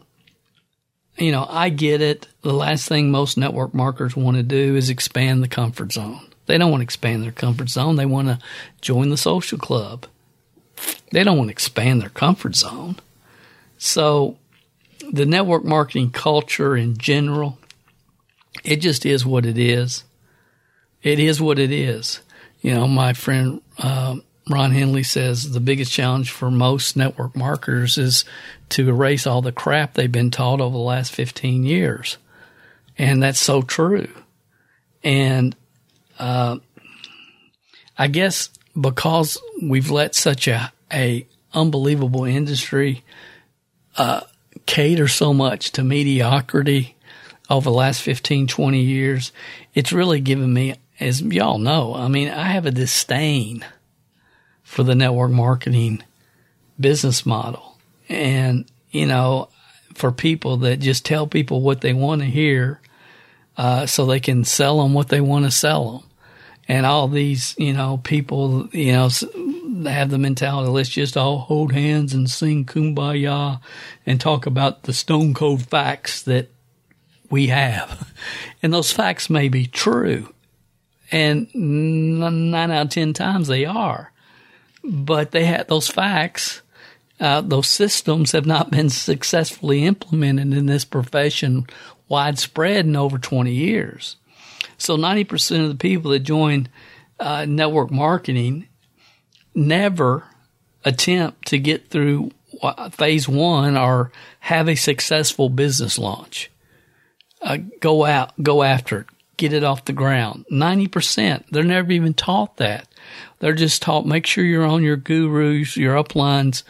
[1.17, 2.27] you know, I get it.
[2.41, 6.21] The last thing most network marketers want to do is expand the comfort zone.
[6.45, 7.95] They don't want to expand their comfort zone.
[7.95, 8.39] They want to
[8.81, 10.05] join the social club.
[11.11, 12.97] They don't want to expand their comfort zone.
[13.77, 14.37] So,
[15.11, 17.57] the network marketing culture in general,
[18.63, 20.03] it just is what it is
[21.03, 22.21] it is what it is.
[22.61, 24.17] You know, my friend uh,
[24.49, 28.25] Ron Henley says the biggest challenge for most network marketers is
[28.69, 32.17] to erase all the crap they've been taught over the last 15 years.
[32.97, 34.09] And that's so true.
[35.03, 35.55] And
[36.17, 36.57] uh,
[37.97, 43.03] I guess because we've let such a, a unbelievable industry
[43.97, 44.21] uh,
[44.65, 46.95] cater so much to mediocrity
[47.49, 49.31] over the last 15, 20 years,
[49.73, 53.63] it's really given me as y'all know, I mean, I have a disdain
[54.67, 56.03] for the network marketing
[56.77, 57.77] business model.
[58.09, 59.47] And, you know,
[59.93, 62.81] for people that just tell people what they want to hear,
[63.55, 66.09] uh, so they can sell them what they want to sell them.
[66.67, 69.09] And all these, you know, people, you know,
[69.89, 73.61] have the mentality, let's just all hold hands and sing kumbaya
[74.05, 76.49] and talk about the stone cold facts that
[77.29, 78.13] we have.
[78.61, 80.33] And those facts may be true.
[81.11, 84.11] And nine out of 10 times they are.
[84.83, 86.61] But they had those facts,
[87.19, 91.65] uh, those systems have not been successfully implemented in this profession
[92.07, 94.17] widespread in over 20 years.
[94.77, 96.69] So 90% of the people that join
[97.19, 98.67] uh, network marketing
[99.55, 100.25] never
[100.85, 102.31] attempt to get through
[102.91, 106.51] phase one or have a successful business launch.
[107.41, 110.45] Uh, go out, go after it, get it off the ground.
[110.51, 111.45] 90%.
[111.51, 112.87] They're never even taught that.
[113.39, 116.63] They're just taught make sure you're on your gurus, your uplines,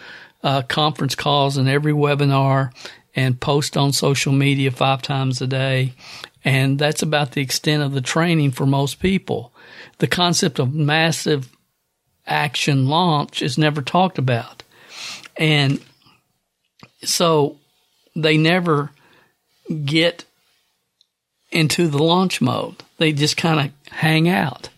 [0.43, 2.71] uh, conference calls and every webinar
[3.15, 5.93] and post on social media five times a day.
[6.45, 9.51] And that's about the extent of the training for most people.
[9.97, 11.49] The concept of massive
[12.25, 14.63] action launch is never talked about.
[15.35, 15.81] And
[17.03, 17.57] so
[18.15, 18.91] they never
[19.85, 20.25] get
[21.51, 22.83] into the launch mode.
[22.97, 24.69] They just kind of hang out.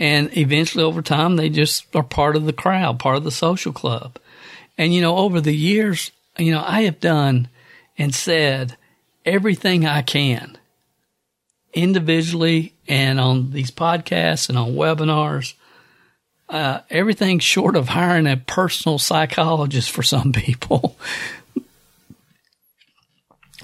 [0.00, 3.70] And eventually over time, they just are part of the crowd, part of the social
[3.70, 4.18] club.
[4.78, 7.48] And, you know, over the years, you know, I have done
[7.98, 8.78] and said
[9.26, 10.56] everything I can
[11.74, 15.52] individually and on these podcasts and on webinars.
[16.48, 20.96] Uh, everything short of hiring a personal psychologist for some people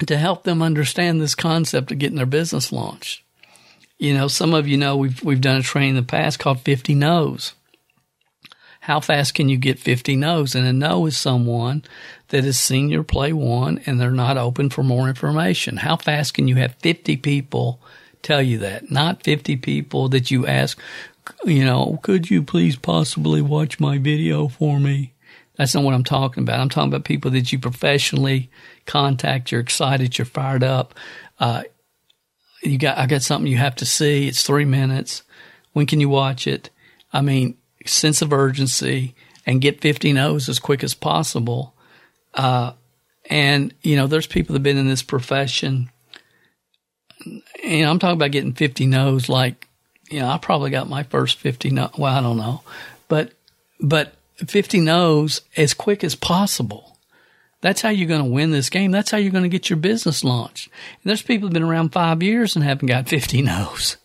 [0.07, 3.22] to help them understand this concept of getting their business launched.
[3.98, 6.61] You know, some of you know we've we've done a training in the past called
[6.61, 7.54] 50 no's.
[8.80, 10.54] How fast can you get 50 no's?
[10.54, 11.82] And a no is someone
[12.28, 15.78] that has seen your play one and they're not open for more information.
[15.78, 17.80] How fast can you have 50 people
[18.22, 18.88] tell you that?
[18.88, 20.78] Not 50 people that you ask,
[21.44, 25.14] you know, could you please possibly watch my video for me?
[25.57, 26.61] That's not what I'm talking about.
[26.61, 28.51] I'm talking about people that you professionally
[28.84, 29.51] contact.
[29.51, 30.16] You're excited.
[30.16, 30.94] You're fired up.
[31.40, 31.62] Uh,
[32.67, 34.29] you got, I got something you have to see.
[34.29, 35.23] It's three minutes.
[35.73, 36.71] When can you watch it?
[37.12, 39.14] I mean, sense of urgency
[39.47, 41.75] and get 50 no's as quick as possible.
[42.35, 42.73] Uh,
[43.31, 45.91] and, you know, there's people that have been in this profession
[47.64, 49.69] and I'm talking about getting 50 no's like,
[50.11, 52.62] you know, I probably got my first 50 no, well, I don't know,
[53.09, 53.33] but,
[53.81, 56.86] but 50 no's as quick as possible.
[57.61, 58.90] That's how you're going to win this game.
[58.90, 60.68] That's how you're going to get your business launched.
[61.02, 63.96] And there's people who've been around five years and haven't got 50 no's.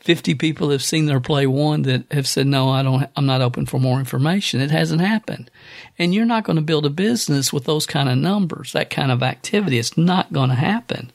[0.00, 3.42] 50 people have seen their play one that have said, no, I don't, I'm not
[3.42, 4.60] open for more information.
[4.60, 5.50] It hasn't happened.
[5.98, 9.12] And you're not going to build a business with those kind of numbers, that kind
[9.12, 9.78] of activity.
[9.78, 11.12] It's not going to happen.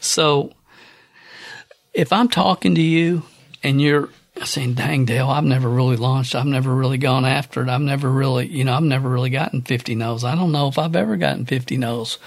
[0.00, 0.52] So
[1.92, 3.24] if I'm talking to you
[3.62, 4.08] and you're
[4.44, 6.34] saying, dang, Dale, I've never really launched.
[6.34, 7.68] I've never really gone after it.
[7.68, 10.24] I've never really, you know, I've never really gotten 50 no's.
[10.24, 12.18] I don't know if I've ever gotten 50 no's.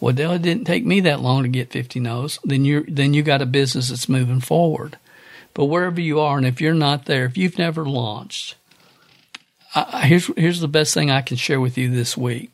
[0.00, 2.38] Well, Dale, it didn't take me that long to get 50 no's.
[2.44, 4.98] Then you're, then you got a business that's moving forward.
[5.54, 8.56] But wherever you are, and if you're not there, if you've never launched,
[9.74, 12.50] I, here's, here's the best thing I can share with you this week.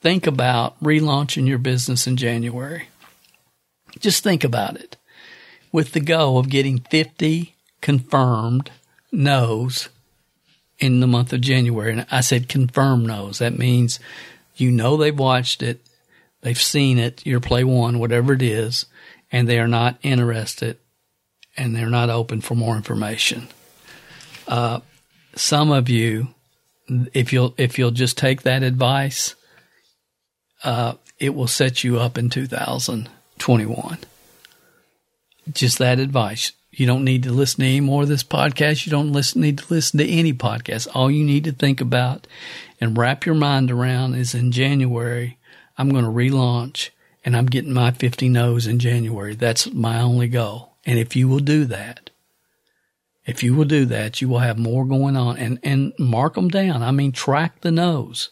[0.00, 2.88] Think about relaunching your business in January.
[3.98, 4.96] Just think about it
[5.72, 8.70] with the goal of getting 50 confirmed
[9.12, 9.88] no's
[10.78, 11.92] in the month of January.
[11.92, 13.38] And I said confirmed no's.
[13.38, 14.00] That means
[14.56, 15.80] you know they've watched it,
[16.42, 18.86] they've seen it, your play one, whatever it is,
[19.32, 20.78] and they are not interested
[21.56, 23.48] and they're not open for more information.
[24.48, 24.80] Uh,
[25.34, 26.28] some of you,
[27.12, 29.34] if you'll if you'll just take that advice,
[30.64, 33.98] uh, it will set you up in 2021
[35.52, 36.52] just that advice.
[36.80, 38.86] You don't need to listen to any more of this podcast.
[38.86, 40.88] You don't listen, need to listen to any podcast.
[40.94, 42.26] All you need to think about
[42.80, 45.36] and wrap your mind around is in January,
[45.76, 46.88] I'm going to relaunch
[47.22, 49.34] and I'm getting my 50 no's in January.
[49.34, 50.72] That's my only goal.
[50.86, 52.08] And if you will do that,
[53.26, 56.48] if you will do that, you will have more going on and, and mark them
[56.48, 56.82] down.
[56.82, 58.30] I mean, track the no's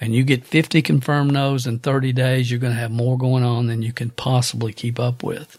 [0.00, 3.42] and you get 50 confirmed no's in 30 days, you're going to have more going
[3.42, 5.58] on than you can possibly keep up with.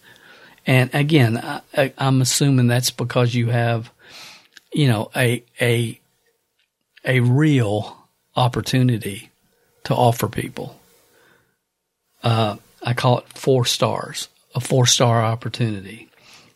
[0.66, 1.38] And again,
[1.76, 3.91] I, am assuming that's because you have,
[4.74, 5.99] you know, a, a,
[7.05, 7.97] a real
[8.36, 9.30] opportunity
[9.84, 10.80] to offer people.
[12.24, 16.07] Uh, I call it four stars, a four star opportunity.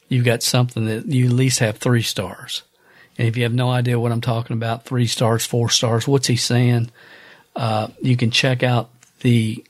[0.07, 2.63] You've got something that you at least have three stars.
[3.17, 6.27] And if you have no idea what I'm talking about, three stars, four stars, what's
[6.27, 6.91] he saying?
[7.55, 8.89] Uh, you can check out
[9.21, 9.65] the,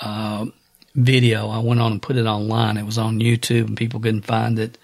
[0.00, 0.46] uh,
[0.94, 1.48] video.
[1.48, 2.76] I went on and put it online.
[2.76, 4.78] It was on YouTube and people couldn't find it.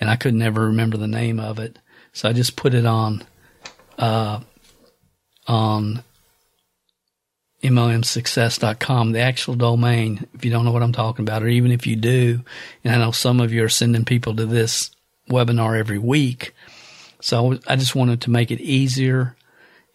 [0.00, 1.78] And I could never remember the name of it.
[2.12, 3.22] So I just put it on,
[3.98, 4.40] uh,
[5.46, 6.02] on
[7.62, 11.86] MLMsuccess.com, the actual domain, if you don't know what I'm talking about, or even if
[11.86, 12.40] you do,
[12.82, 14.90] and I know some of you are sending people to this
[15.30, 16.54] webinar every week.
[17.20, 19.36] So I just wanted to make it easier.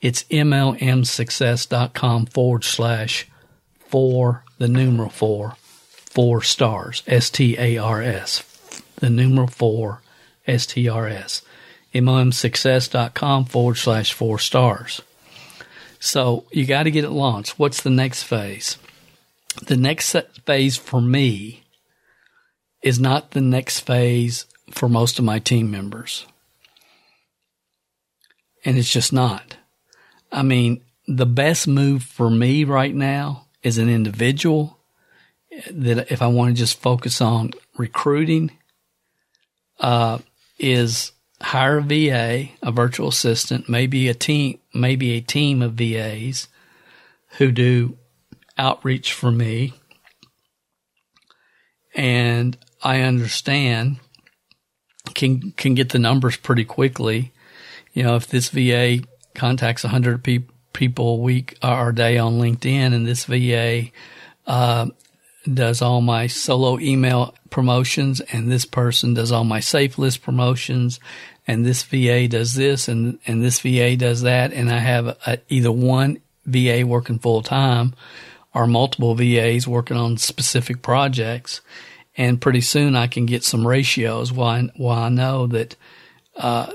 [0.01, 3.27] It's MLMsuccess.com forward slash
[3.89, 5.55] four the numeral four,
[5.87, 8.43] four stars, S T A R S,
[8.95, 10.01] the numeral four,
[10.45, 11.41] S T R S,
[11.93, 15.01] MLMsuccess.com forward slash four stars.
[15.99, 17.57] So you got to get it launched.
[17.57, 18.77] What's the next phase?
[19.65, 20.15] The next
[20.45, 21.63] phase for me
[22.83, 26.25] is not the next phase for most of my team members.
[28.63, 29.57] And it's just not.
[30.31, 34.79] I mean, the best move for me right now as an individual
[35.71, 38.51] that if I want to just focus on recruiting,
[39.79, 40.19] uh,
[40.59, 46.47] is hire a VA, a virtual assistant, maybe a team, maybe a team of VAs
[47.37, 47.97] who do
[48.57, 49.73] outreach for me.
[51.95, 53.97] And I understand
[55.13, 57.31] can, can get the numbers pretty quickly.
[57.93, 58.99] You know, if this VA
[59.35, 63.91] contacts 100 people, people a week or a day on LinkedIn, and this VA
[64.45, 64.87] uh,
[65.51, 70.99] does all my solo email promotions, and this person does all my safe list promotions,
[71.47, 75.39] and this VA does this, and and this VA does that, and I have a,
[75.49, 77.93] either one VA working full time
[78.53, 81.61] or multiple VAs working on specific projects,
[82.15, 84.31] and pretty soon I can get some ratios.
[84.31, 85.75] While while I know that
[86.35, 86.71] uh,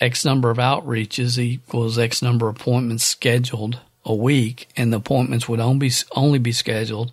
[0.00, 5.48] X number of outreaches equals X number of appointments scheduled a week, and the appointments
[5.48, 7.12] would only be, only be scheduled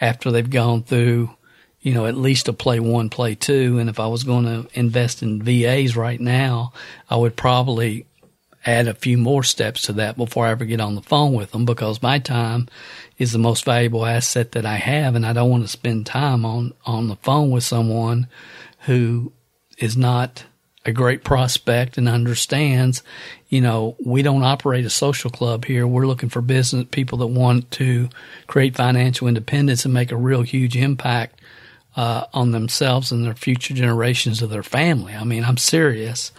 [0.00, 1.30] after they've gone through,
[1.80, 3.78] you know, at least a play one, play two.
[3.78, 6.72] And if I was going to invest in VAs right now,
[7.10, 8.06] I would probably
[8.64, 11.52] add a few more steps to that before I ever get on the phone with
[11.52, 12.68] them because my time
[13.16, 15.14] is the most valuable asset that I have.
[15.14, 18.28] And I don't want to spend time on, on the phone with someone
[18.80, 19.32] who
[19.78, 20.44] is not
[20.88, 23.02] a great prospect and understands,
[23.48, 25.86] you know, we don't operate a social club here.
[25.86, 28.08] We're looking for business people that want to
[28.46, 31.40] create financial independence and make a real huge impact
[31.94, 35.14] uh, on themselves and their future generations of their family.
[35.14, 36.32] I mean, I'm serious.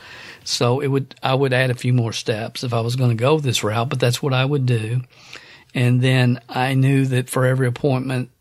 [0.44, 3.16] So it would I would add a few more steps if I was going to
[3.16, 5.02] go this route, but that's what I would do.
[5.76, 8.32] And then I knew that for every appointment,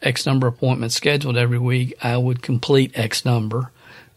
[0.00, 3.70] X number of appointments scheduled every week, I would complete X number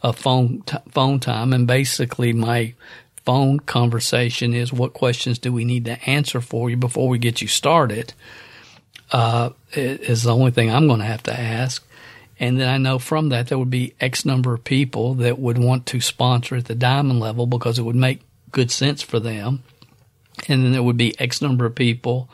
[0.04, 2.74] of phone t- phone time, and basically my
[3.26, 7.42] phone conversation is what questions do we need to answer for you before we get
[7.42, 8.14] you started.
[9.12, 11.86] Uh, is the only thing I'm going to have to ask.
[12.40, 15.58] And then I know from that there would be X number of people that would
[15.58, 19.64] want to sponsor at the diamond level because it would make good sense for them.
[20.48, 22.28] And then there would be X number of people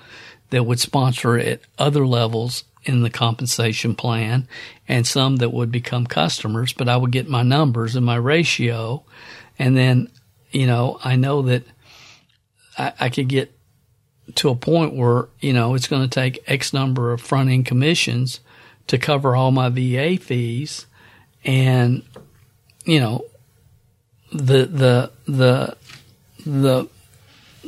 [0.51, 4.47] that would sponsor at other levels in the compensation plan
[4.87, 9.03] and some that would become customers, but I would get my numbers and my ratio.
[9.57, 10.09] And then,
[10.51, 11.63] you know, I know that
[12.77, 13.53] I, I could get
[14.35, 17.65] to a point where, you know, it's going to take X number of front end
[17.65, 18.39] commissions
[18.87, 20.85] to cover all my VA fees.
[21.43, 22.03] And,
[22.85, 23.25] you know,
[24.31, 25.77] the, the, the,
[26.45, 26.87] the,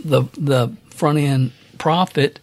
[0.04, 2.40] the, the front end profit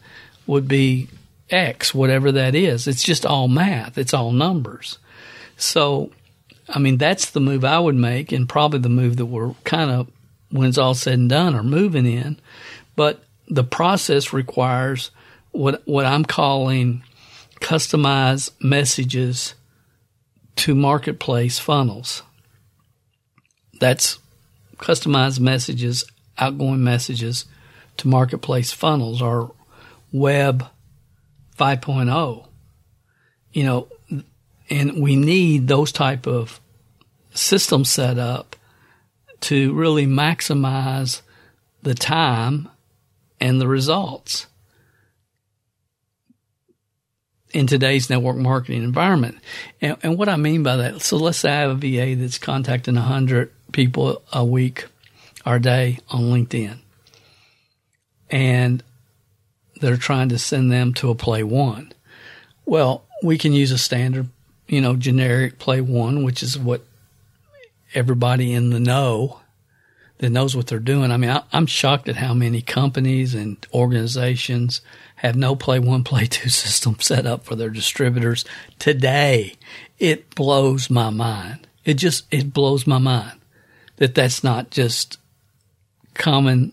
[0.46, 1.08] would be
[1.50, 2.86] X, whatever that is.
[2.86, 3.98] It's just all math.
[3.98, 4.98] It's all numbers.
[5.56, 6.10] So,
[6.68, 9.90] I mean, that's the move I would make and probably the move that we're kind
[9.90, 10.08] of,
[10.50, 12.38] when it's all said and done, are moving in.
[12.96, 15.10] But the process requires
[15.52, 17.02] what, what I'm calling
[17.60, 19.54] customized messages
[20.56, 22.22] to marketplace funnels.
[23.80, 24.18] That's
[24.76, 26.04] customized messages,
[26.36, 27.44] outgoing messages
[27.98, 29.52] to marketplace funnels or
[30.12, 30.66] web
[31.58, 32.46] 5.0.
[33.52, 33.88] You know,
[34.70, 36.60] and we need those type of
[37.34, 38.56] systems set up
[39.40, 41.22] to really maximize
[41.82, 42.68] the time
[43.40, 44.46] and the results
[47.52, 49.38] in today's network marketing environment.
[49.80, 52.38] And, and, what I mean by that, so let's say I have a VA that's
[52.38, 54.86] contacting 100 people a week
[55.46, 56.78] or a day on LinkedIn.
[58.30, 58.82] And
[59.80, 61.92] they're trying to send them to a play one.
[62.64, 64.28] Well, we can use a standard,
[64.66, 66.84] you know, generic play one, which is what
[67.94, 69.40] everybody in the know
[70.18, 71.10] that knows what they're doing.
[71.10, 74.80] I mean, I, am shocked at how many companies and organizations
[75.16, 78.44] have no play one, play two system set up for their distributors
[78.78, 79.54] today.
[79.98, 81.66] It blows my mind.
[81.84, 83.38] It just, it blows my mind
[83.96, 85.18] that that's not just
[86.14, 86.72] common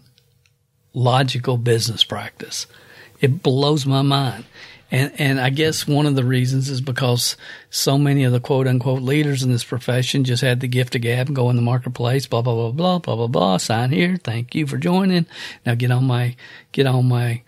[0.94, 2.68] logical business practice.
[3.22, 4.46] It blows my mind.
[4.92, 7.38] And, and I guess one of the reasons is because
[7.70, 11.02] so many of the quote unquote leaders in this profession just had the gift of
[11.02, 14.18] gab and go in the marketplace, blah, blah, blah, blah, blah, blah, blah, sign here.
[14.18, 15.26] Thank you for joining.
[15.66, 16.36] Now get on my,
[16.72, 17.42] get on my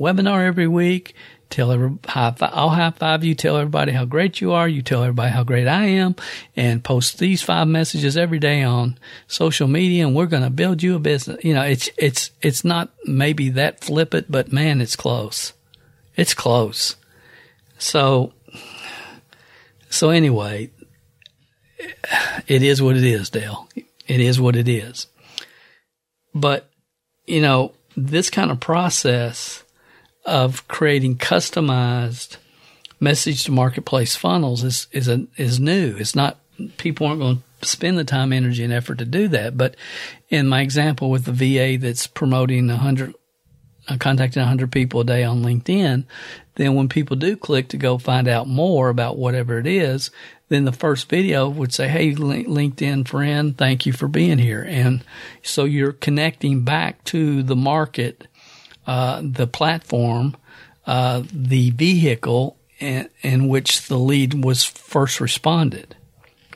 [0.00, 1.14] webinar every week.
[1.50, 3.34] Tell every, high five, I'll high five you.
[3.34, 4.68] Tell everybody how great you are.
[4.68, 6.16] You tell everybody how great I am
[6.56, 10.82] and post these five messages every day on social media and we're going to build
[10.82, 11.44] you a business.
[11.44, 15.52] You know, it's, it's, it's not maybe that flippant, but man, it's close.
[16.16, 16.96] It's close.
[17.78, 18.32] So,
[19.90, 20.70] so anyway,
[22.46, 23.68] it is what it is, Dale.
[24.06, 25.06] It is what it is.
[26.34, 26.70] But,
[27.26, 29.63] you know, this kind of process
[30.24, 32.36] of creating customized
[33.00, 35.96] message to marketplace funnels is is a, is new.
[35.96, 36.38] It's not
[36.76, 39.56] people aren't going to spend the time, energy, and effort to do that.
[39.56, 39.76] But
[40.28, 43.14] in my example with the VA that's promoting a hundred,
[43.88, 46.04] uh, contacting a hundred people a day on LinkedIn,
[46.56, 50.10] then when people do click to go find out more about whatever it is,
[50.48, 54.62] then the first video would say, Hey, LinkedIn friend, thank you for being here.
[54.62, 55.02] And
[55.42, 58.28] so you're connecting back to the market
[58.86, 60.36] uh, the platform,
[60.86, 65.96] uh, the vehicle in, in, which the lead was first responded.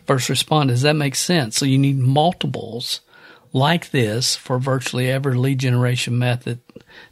[0.06, 0.74] First responded.
[0.74, 1.56] Does that make sense?
[1.56, 3.00] So you need multiples
[3.52, 6.60] like this for virtually every lead generation method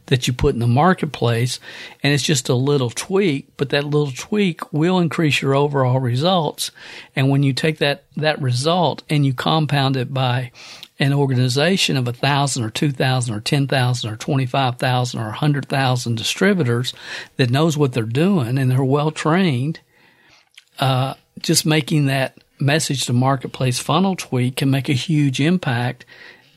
[0.07, 1.59] that you put in the marketplace.
[2.03, 6.71] And it's just a little tweak, but that little tweak will increase your overall results.
[7.15, 10.51] And when you take that, that result and you compound it by
[10.99, 15.19] an organization of a thousand or two thousand or ten thousand or twenty five thousand
[15.19, 16.93] or a hundred thousand distributors
[17.37, 19.79] that knows what they're doing and they're well trained,
[20.79, 26.05] uh, just making that message to marketplace funnel tweak can make a huge impact.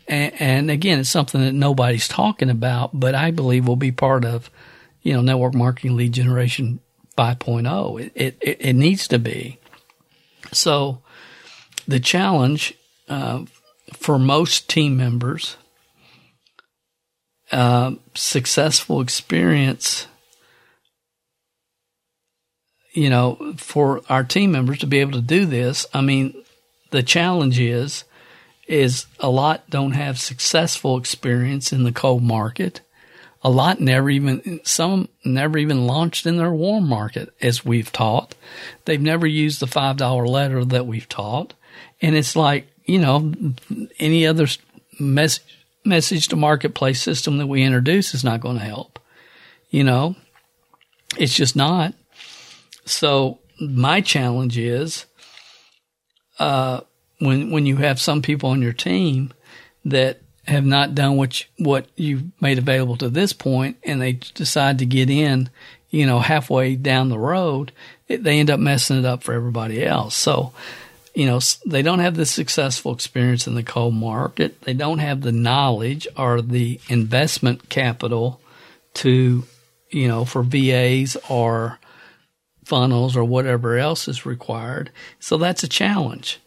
[0.09, 4.24] And, and again, it's something that nobody's talking about, but I believe will be part
[4.24, 4.51] of,
[5.03, 6.80] you know, network marketing lead generation
[7.16, 8.11] 5.0.
[8.14, 9.59] It, it, it needs to be.
[10.53, 11.03] So
[11.86, 12.74] the challenge,
[13.09, 13.45] uh,
[13.93, 15.57] for most team members,
[17.53, 20.07] uh, successful experience
[22.93, 26.34] you know, for our team members to be able to do this, I mean,
[26.91, 28.05] the challenge is,
[28.66, 32.80] is a lot don't have successful experience in the cold market.
[33.43, 38.34] A lot never even, some never even launched in their warm market as we've taught.
[38.84, 41.55] They've never used the $5 letter that we've taught.
[42.03, 43.32] And it's like, you know,
[43.99, 44.47] any other
[44.99, 45.45] message,
[45.84, 48.99] message to marketplace system that we introduce is not going to help.
[49.70, 50.16] You know,
[51.16, 51.95] it's just not.
[52.84, 55.07] So my challenge is,
[56.41, 56.80] uh,
[57.20, 59.32] when when you have some people on your team
[59.84, 64.14] that have not done what you, what you've made available to this point, and they
[64.34, 65.49] decide to get in,
[65.91, 67.70] you know, halfway down the road,
[68.09, 70.16] it, they end up messing it up for everybody else.
[70.16, 70.53] So,
[71.15, 74.61] you know, they don't have the successful experience in the cold market.
[74.63, 78.41] They don't have the knowledge or the investment capital
[78.95, 79.45] to,
[79.91, 81.79] you know, for VAs or
[82.65, 84.91] funnels or whatever else is required.
[85.19, 86.39] So that's a challenge.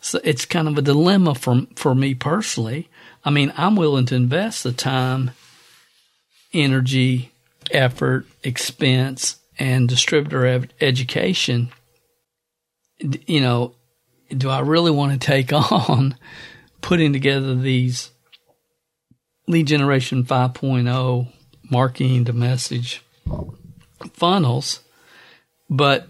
[0.00, 2.88] So it's kind of a dilemma for for me personally.
[3.24, 5.32] I mean, I'm willing to invest the time,
[6.54, 7.32] energy,
[7.70, 11.70] effort, expense, and distributor ed- education.
[13.00, 13.74] You know,
[14.36, 16.16] do I really want to take on
[16.80, 18.10] putting together these
[19.46, 21.32] lead generation 5.0
[21.70, 23.02] marketing to message
[24.12, 24.80] funnels
[25.70, 26.08] but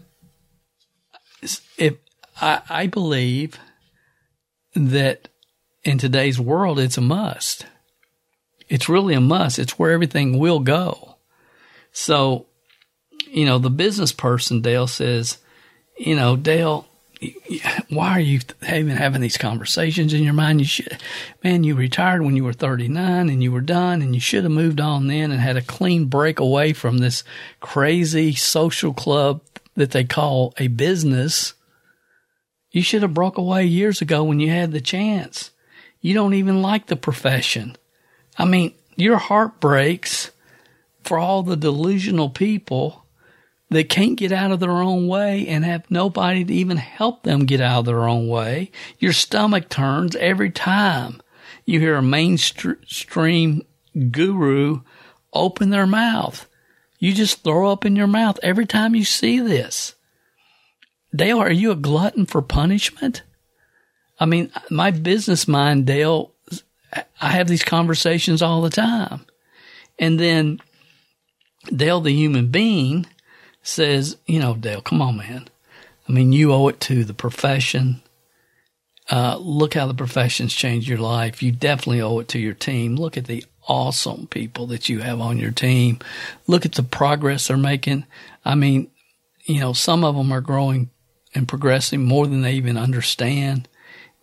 [1.76, 1.96] if
[2.40, 3.58] I, I believe
[4.74, 5.28] that
[5.84, 7.66] in today's world, it's a must.
[8.68, 9.58] It's really a must.
[9.58, 11.16] It's where everything will go.
[11.92, 12.46] So,
[13.26, 15.38] you know, the business person, Dale says,
[15.96, 16.86] you know, Dale,
[17.88, 20.60] why are you even having these conversations in your mind?
[20.60, 20.98] You should,
[21.42, 24.52] man, you retired when you were 39 and you were done and you should have
[24.52, 27.24] moved on then and had a clean break away from this
[27.60, 29.40] crazy social club
[29.74, 31.54] that they call a business.
[32.70, 35.50] You should have broke away years ago when you had the chance.
[36.00, 37.76] You don't even like the profession.
[38.38, 40.30] I mean, your heart breaks
[41.02, 43.04] for all the delusional people
[43.70, 47.44] that can't get out of their own way and have nobody to even help them
[47.44, 48.70] get out of their own way.
[48.98, 51.20] Your stomach turns every time
[51.64, 53.62] you hear a mainstream
[54.10, 54.80] guru
[55.32, 56.48] open their mouth.
[56.98, 59.94] You just throw up in your mouth every time you see this.
[61.14, 63.22] Dale, are you a glutton for punishment?
[64.18, 66.32] I mean, my business mind, Dale,
[67.20, 69.26] I have these conversations all the time.
[69.98, 70.60] And then
[71.74, 73.06] Dale, the human being,
[73.68, 75.48] says, you know, Dale, come on, man.
[76.08, 78.02] I mean, you owe it to the profession.
[79.10, 81.42] Uh, look how the profession's changed your life.
[81.42, 82.96] You definitely owe it to your team.
[82.96, 85.98] Look at the awesome people that you have on your team.
[86.46, 88.06] Look at the progress they're making.
[88.44, 88.90] I mean,
[89.44, 90.90] you know, some of them are growing
[91.34, 93.68] and progressing more than they even understand.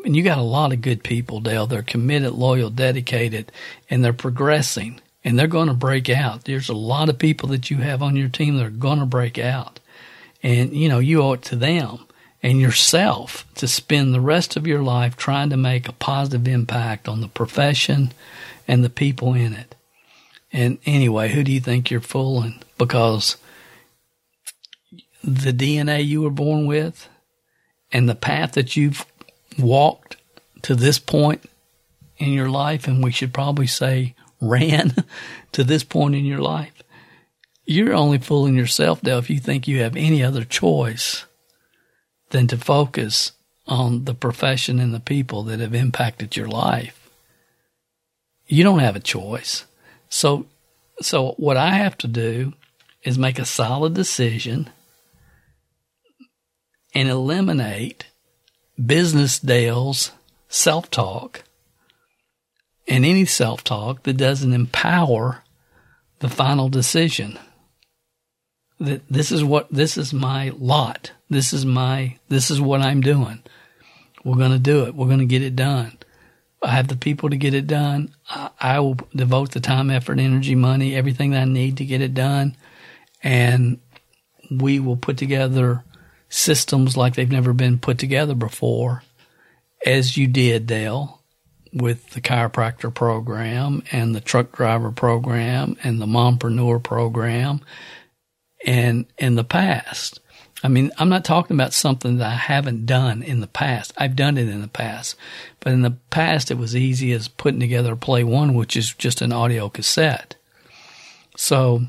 [0.04, 1.68] And you got a lot of good people, Dale.
[1.68, 3.52] They're committed, loyal, dedicated,
[3.90, 6.46] and they're progressing and they're going to break out.
[6.46, 9.08] There's a lot of people that you have on your team that are going to
[9.08, 9.80] break out.
[10.44, 12.06] And, you know, you owe it to them
[12.44, 17.08] and yourself to spend the rest of your life trying to make a positive impact
[17.08, 18.14] on the profession
[18.68, 19.74] and the people in it.
[20.54, 22.62] And anyway, who do you think you're fooling?
[22.78, 23.38] Because
[25.24, 27.10] the DNA you were born with
[27.92, 29.08] and the path that you've
[29.58, 30.18] walked
[30.62, 31.50] to this point
[32.18, 34.14] in your life, and we should probably say
[34.50, 34.94] ran
[35.52, 36.84] to this point in your life,
[37.66, 41.26] you're only fooling yourself, Dale, if you think you have any other choice
[42.30, 43.32] than to focus
[43.68, 47.10] on the profession and the people that have impacted your life.
[48.48, 49.66] You don't have a choice.
[50.10, 50.46] So,
[51.02, 52.54] so what I have to do
[53.04, 54.70] is make a solid decision
[56.94, 58.06] and eliminate
[58.84, 60.12] business Dale's
[60.48, 61.44] self talk
[62.88, 65.44] and any self talk that doesn't empower
[66.20, 67.40] the final decision.
[68.80, 71.12] That this is what this is my lot.
[71.30, 73.42] This is my this is what I'm doing.
[74.24, 74.96] We're going to do it.
[74.96, 75.98] We're going to get it done.
[76.62, 78.16] I have the people to get it done.
[78.28, 82.02] I, I will devote the time, effort, energy, money, everything that I need to get
[82.02, 82.58] it done.
[83.22, 83.80] And
[84.50, 85.84] we will put together
[86.28, 89.04] systems like they've never been put together before,
[89.86, 91.22] as you did, Dale
[91.76, 97.60] with the chiropractor program and the truck driver program and the mompreneur program
[98.66, 100.22] and in the past.
[100.64, 103.94] I mean, I'm not talking about something that I haven't done in the past.
[103.98, 105.18] I've done it in the past,
[105.60, 108.94] but in the past it was easy as putting together a play one, which is
[108.94, 110.36] just an audio cassette.
[111.36, 111.82] So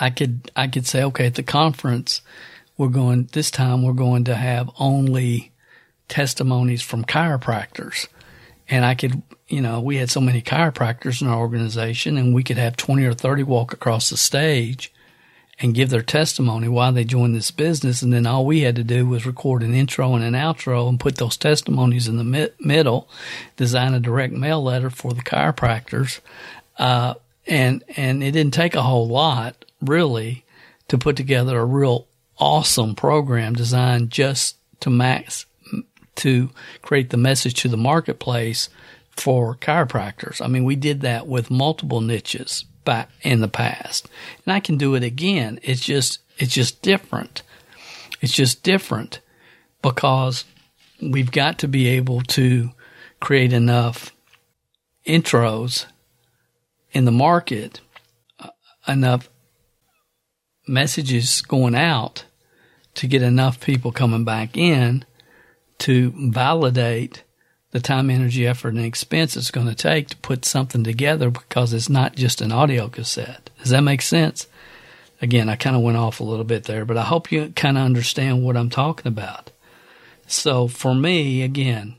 [0.00, 2.22] I could, I could say, okay, at the conference,
[2.76, 5.52] we're going, this time we're going to have only
[6.08, 8.08] testimonies from chiropractors.
[8.68, 12.42] And I could, you know, we had so many chiropractors in our organization and we
[12.42, 14.92] could have 20 or 30 walk across the stage
[15.58, 18.02] and give their testimony why they joined this business.
[18.02, 21.00] And then all we had to do was record an intro and an outro and
[21.00, 23.08] put those testimonies in the mi- middle,
[23.56, 26.20] design a direct mail letter for the chiropractors.
[26.78, 27.14] Uh,
[27.46, 30.44] and, and it didn't take a whole lot really
[30.88, 32.06] to put together a real
[32.38, 35.46] awesome program designed just to max,
[36.16, 36.50] to
[36.82, 38.68] create the message to the marketplace
[39.10, 40.44] for chiropractors.
[40.44, 44.08] I mean, we did that with multiple niches back in the past.
[44.44, 45.58] And I can do it again.
[45.62, 47.42] It's just, it's just different.
[48.20, 49.20] It's just different
[49.82, 50.44] because
[51.00, 52.70] we've got to be able to
[53.20, 54.12] create enough
[55.06, 55.86] intros
[56.92, 57.80] in the market,
[58.40, 58.48] uh,
[58.88, 59.28] enough
[60.66, 62.24] messages going out
[62.94, 65.04] to get enough people coming back in
[65.78, 67.22] to validate
[67.72, 71.72] the time, energy, effort, and expense it's going to take to put something together because
[71.72, 73.50] it's not just an audio cassette.
[73.58, 74.46] Does that make sense?
[75.20, 77.76] Again, I kind of went off a little bit there, but I hope you kind
[77.76, 79.50] of understand what I'm talking about.
[80.26, 81.96] So for me, again,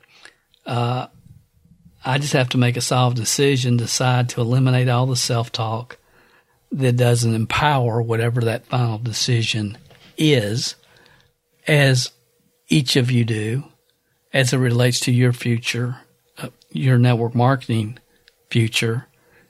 [0.66, 1.08] uh,
[2.06, 5.98] I just have to make a solid decision, decide to eliminate all the self talk
[6.72, 9.78] that doesn't empower whatever that final decision
[10.18, 10.76] is,
[11.68, 12.12] as
[12.68, 13.64] each of you do
[14.34, 15.98] as it relates to your future,
[16.38, 17.98] uh, your network marketing
[18.50, 19.08] future,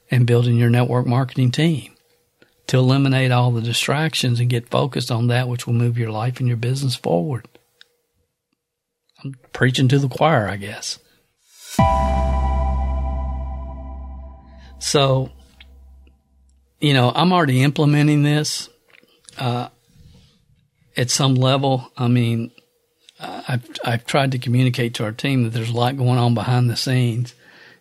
[0.09, 1.93] and building your network marketing team
[2.67, 6.39] to eliminate all the distractions and get focused on that which will move your life
[6.39, 7.47] and your business forward.
[9.23, 10.99] I'm preaching to the choir, I guess.
[14.79, 15.31] So,
[16.79, 18.69] you know, I'm already implementing this
[19.37, 19.69] uh,
[20.95, 21.91] at some level.
[21.97, 22.51] I mean,
[23.19, 26.69] I've I've tried to communicate to our team that there's a lot going on behind
[26.69, 27.33] the scenes.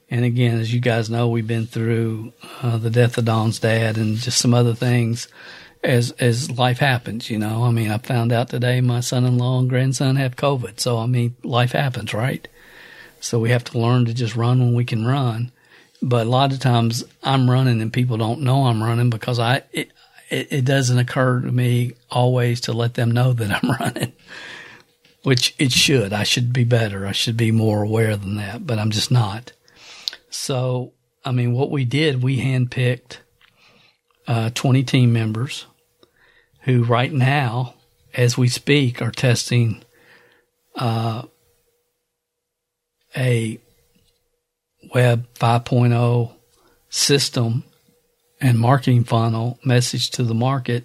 [0.09, 2.33] And again, as you guys know, we've been through
[2.63, 5.29] uh, the death of Dawn's dad and just some other things
[5.83, 7.29] as as life happens.
[7.29, 10.81] You know, I mean, I found out today my son-in-law and grandson have COVID.
[10.81, 12.47] So I mean, life happens, right?
[13.21, 15.53] So we have to learn to just run when we can run.
[16.01, 19.63] But a lot of times I'm running and people don't know I'm running because I
[19.73, 19.91] it,
[20.31, 24.13] it, it doesn't occur to me always to let them know that I'm running
[25.27, 26.13] which it should.
[26.13, 27.05] I should be better.
[27.05, 29.51] I should be more aware than that, but I'm just not.
[30.31, 30.93] So,
[31.25, 33.17] I mean, what we did, we handpicked
[34.29, 35.67] uh, 20 team members
[36.61, 37.75] who right now,
[38.15, 39.83] as we speak, are testing
[40.77, 41.23] uh,
[43.17, 43.59] a
[44.95, 46.35] web 5.0
[46.89, 47.65] system
[48.41, 50.85] and marketing funnel message to the market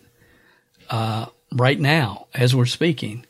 [0.89, 3.28] uh, right now as we're speaking.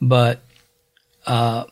[0.00, 0.40] But,
[1.26, 1.64] uh,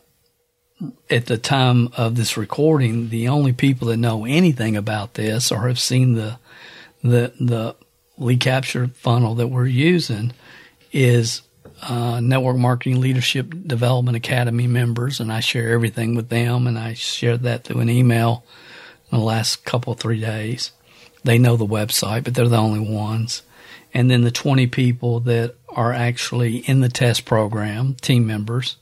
[1.11, 5.69] at the time of this recording, the only people that know anything about this or
[5.69, 6.39] have seen the,
[7.03, 7.77] the, the
[8.17, 10.33] lead capture funnel that we're using
[10.93, 11.43] is
[11.83, 16.95] uh, Network Marketing Leadership Development Academy members, and I share everything with them, and I
[16.95, 18.45] shared that through an email
[19.11, 20.73] in the last couple three days.
[21.25, 23.43] They know the website, but they're the only ones.
[23.93, 28.77] And then the 20 people that are actually in the test program, team members,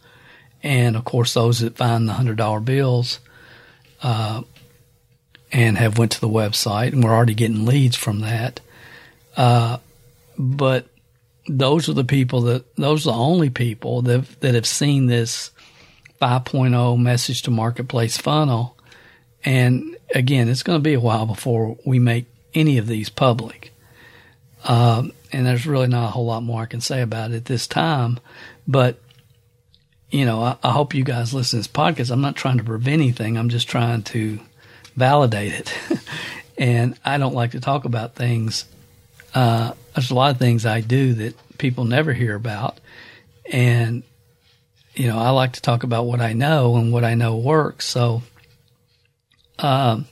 [0.63, 3.21] and of course those that find the hundred dollar bills,
[4.03, 4.43] uh,
[5.51, 8.61] and have went to the website, and we're already getting leads from that.
[9.37, 9.79] Uh,
[10.39, 10.89] but
[11.49, 15.51] those are the people that those are the only people that that have seen this
[16.21, 18.77] 5.0 message to marketplace funnel.
[19.45, 23.73] And again, it's going to be a while before we make any of these public.
[24.65, 27.45] Um, and there's really not a whole lot more I can say about it at
[27.45, 28.19] this time.
[28.67, 28.99] But,
[30.11, 32.11] you know, I, I hope you guys listen to this podcast.
[32.11, 33.39] I'm not trying to prevent anything.
[33.39, 34.41] I'm just trying to
[34.97, 35.75] validate it.
[36.59, 38.65] and I don't like to talk about things.
[39.35, 42.79] Uh, there's a lot of things I do that people never hear about.
[43.51, 44.03] And,
[44.95, 47.85] you know, I like to talk about what I know and what I know works.
[47.87, 48.23] So,
[49.59, 50.07] um,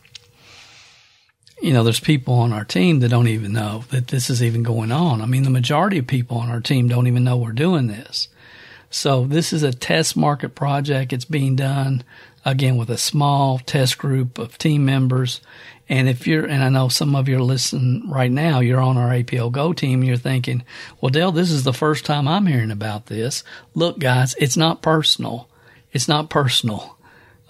[1.61, 4.63] you know, there's people on our team that don't even know that this is even
[4.63, 5.23] going on.
[5.23, 8.29] I mean, the majority of people on our team don't even know we're doing this.
[8.91, 11.13] So this is a test market project.
[11.13, 12.05] It's being done
[12.45, 15.41] again with a small test group of team members.
[15.89, 18.97] And if you're, and I know some of you are listening right now, you're on
[18.97, 20.65] our APL Go team, you're thinking,
[21.01, 23.45] well, Dale, this is the first time I'm hearing about this.
[23.75, 25.49] Look, guys, it's not personal.
[25.93, 26.99] It's not personal.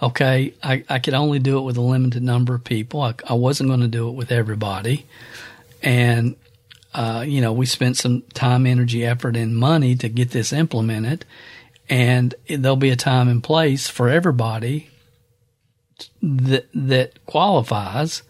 [0.03, 0.53] Okay.
[0.63, 3.01] I, I could only do it with a limited number of people.
[3.01, 5.07] I, I wasn't going to do it with everybody.
[5.83, 6.37] And,
[6.93, 11.25] uh, you know, we spent some time, energy, effort, and money to get this implemented.
[11.89, 14.91] And there'll be a time and place for everybody
[16.23, 18.23] that, that qualifies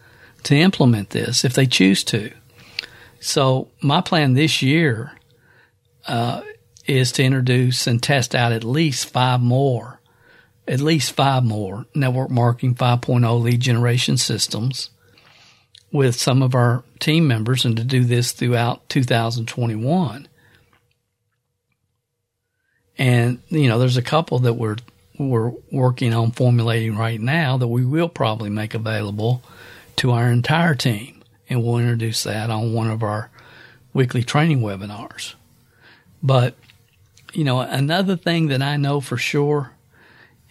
[0.43, 2.31] to implement this if they choose to.
[3.19, 5.13] So my plan this year,
[6.07, 6.41] uh,
[6.85, 9.97] is to introduce and test out at least five more
[10.67, 14.89] at least five more network marketing 5.0 lead generation systems
[15.91, 20.27] with some of our team members and to do this throughout 2021.
[22.97, 24.75] And, you know, there's a couple that we're,
[25.17, 29.41] we're working on formulating right now that we will probably make available
[29.97, 31.23] to our entire team.
[31.49, 33.29] And we'll introduce that on one of our
[33.93, 35.33] weekly training webinars.
[36.21, 36.55] But,
[37.33, 39.71] you know, another thing that I know for sure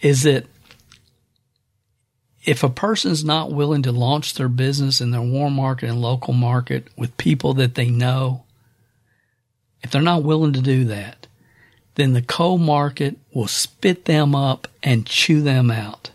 [0.01, 0.45] is that
[2.43, 6.33] if a person's not willing to launch their business in their warm market and local
[6.33, 8.45] market with people that they know,
[9.81, 11.16] if they're not willing to do that,
[11.97, 16.11] then the cold market will spit them up and chew them out.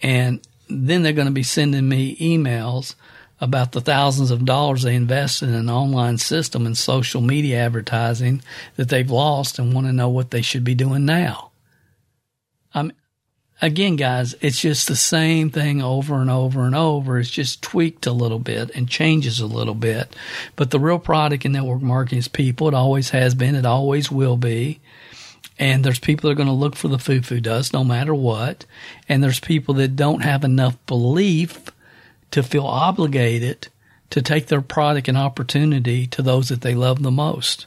[0.00, 2.94] And then they're going to be sending me emails
[3.40, 8.42] about the thousands of dollars they invested in an online system and social media advertising
[8.76, 11.50] that they've lost and want to know what they should be doing now.
[12.74, 12.92] Um,
[13.64, 17.18] again, guys, it's just the same thing over and over and over.
[17.18, 20.14] It's just tweaked a little bit and changes a little bit.
[20.54, 22.68] But the real product in network marketing is people.
[22.68, 23.54] It always has been.
[23.54, 24.80] It always will be.
[25.58, 28.66] And there's people that are going to look for the foo-foo dust no matter what.
[29.08, 31.70] And there's people that don't have enough belief
[32.32, 33.68] to feel obligated
[34.10, 37.64] to take their product and opportunity to those that they love the most.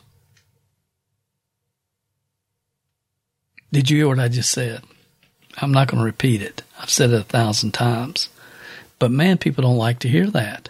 [3.71, 4.83] Did you hear what I just said?
[5.57, 6.61] I'm not going to repeat it.
[6.79, 8.29] I've said it a thousand times.
[8.99, 10.69] But man, people don't like to hear that.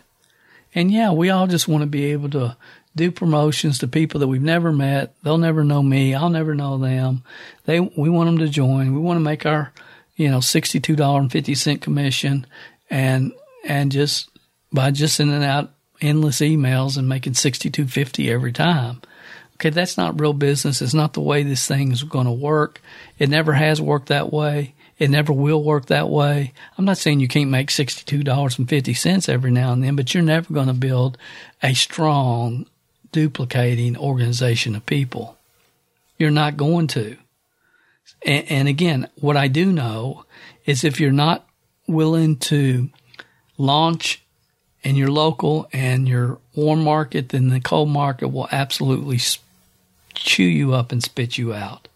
[0.73, 2.55] And yeah, we all just want to be able to
[2.95, 5.13] do promotions to people that we've never met.
[5.23, 6.13] They'll never know me.
[6.13, 7.23] I'll never know them.
[7.65, 8.93] They, we want them to join.
[8.93, 9.71] We want to make our,
[10.15, 12.47] you know, $62.50 commission
[12.89, 13.33] and,
[13.63, 14.29] and just
[14.73, 15.71] by just sending out
[16.01, 19.01] endless emails and making 62.50 every time.
[19.55, 19.69] Okay.
[19.69, 20.81] That's not real business.
[20.81, 22.81] It's not the way this thing is going to work.
[23.17, 24.73] It never has worked that way.
[24.99, 26.53] It never will work that way.
[26.77, 30.67] I'm not saying you can't make $62.50 every now and then, but you're never going
[30.67, 31.17] to build
[31.61, 32.65] a strong,
[33.11, 35.37] duplicating organization of people.
[36.17, 37.17] You're not going to.
[38.25, 40.25] And, and again, what I do know
[40.65, 41.47] is if you're not
[41.87, 42.89] willing to
[43.57, 44.23] launch
[44.83, 49.19] in your local and your warm market, then the cold market will absolutely
[50.13, 51.87] chew you up and spit you out.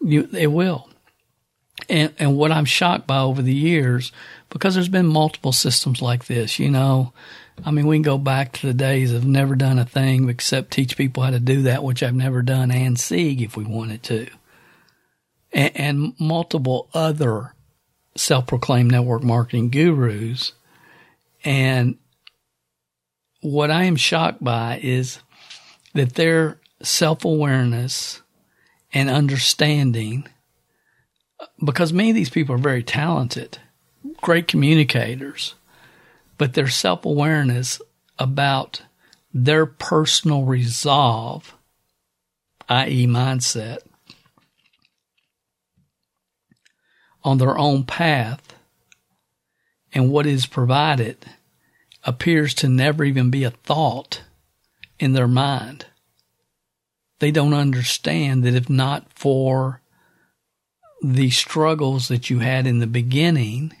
[0.00, 0.87] You, it will.
[1.88, 4.12] And, and what I'm shocked by over the years,
[4.50, 7.12] because there's been multiple systems like this, you know,
[7.64, 10.70] I mean, we can go back to the days of never done a thing except
[10.70, 14.02] teach people how to do that, which I've never done, and SIG if we wanted
[14.04, 14.28] to.
[15.52, 17.54] And, and multiple other
[18.16, 20.52] self-proclaimed network marketing gurus.
[21.44, 21.98] And
[23.40, 25.20] what I am shocked by is
[25.94, 28.22] that they're self awareness
[28.92, 30.28] and understanding
[31.64, 33.58] because many of these people are very talented,
[34.22, 35.54] great communicators,
[36.36, 37.80] but their self awareness
[38.18, 38.82] about
[39.32, 41.54] their personal resolve,
[42.68, 43.78] i.e., mindset,
[47.22, 48.54] on their own path
[49.92, 51.26] and what is provided
[52.04, 54.22] appears to never even be a thought
[54.98, 55.86] in their mind.
[57.18, 59.80] They don't understand that if not for
[61.02, 63.72] the struggles that you had in the beginning,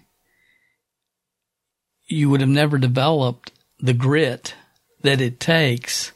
[2.06, 4.54] you would have never developed the grit
[5.02, 6.12] that it takes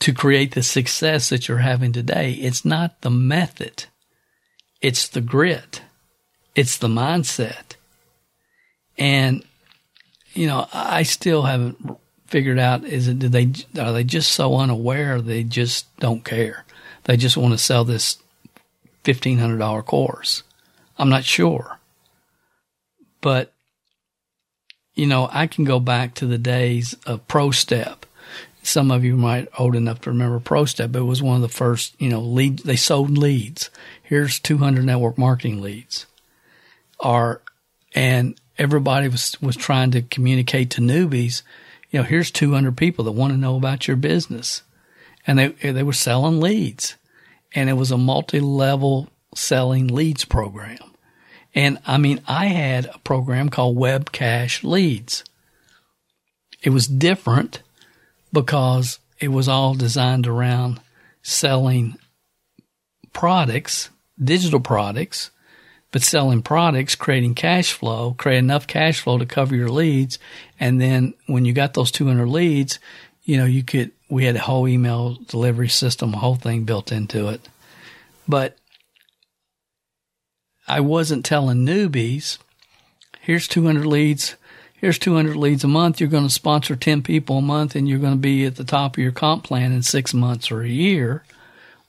[0.00, 2.32] to create the success that you're having today.
[2.32, 3.84] It's not the method.
[4.80, 5.82] It's the grit.
[6.54, 7.76] It's the mindset.
[8.98, 9.44] And,
[10.34, 14.56] you know, I still haven't figured out is it, do they, are they just so
[14.56, 16.64] unaware they just don't care?
[17.04, 18.18] They just want to sell this
[19.04, 20.42] $1,500 course.
[20.98, 21.78] I'm not sure.
[23.20, 23.52] But,
[24.94, 27.98] you know, I can go back to the days of ProStep.
[28.62, 30.94] Some of you might old enough to remember ProStep.
[30.96, 32.60] It was one of the first, you know, lead.
[32.60, 33.70] They sold leads.
[34.02, 36.06] Here's 200 network marketing leads.
[37.00, 37.42] Are
[37.94, 41.42] and everybody was was trying to communicate to newbies.
[41.90, 44.62] You know, here's 200 people that want to know about your business,
[45.26, 46.96] and they they were selling leads
[47.54, 50.78] and it was a multi-level selling leads program.
[51.54, 55.24] And I mean, I had a program called Web Cache Leads.
[56.62, 57.62] It was different
[58.32, 60.80] because it was all designed around
[61.22, 61.96] selling
[63.12, 63.90] products,
[64.22, 65.30] digital products,
[65.92, 70.18] but selling products, creating cash flow, create enough cash flow to cover your leads.
[70.58, 72.80] And then when you got those 200 leads,
[73.22, 76.92] you know, you could, we had a whole email delivery system, a whole thing built
[76.92, 77.48] into it.
[78.28, 78.56] But
[80.66, 82.38] I wasn't telling newbies,
[83.20, 84.36] here's 200 leads.
[84.74, 85.98] Here's 200 leads a month.
[85.98, 88.64] You're going to sponsor 10 people a month and you're going to be at the
[88.64, 91.24] top of your comp plan in six months or a year,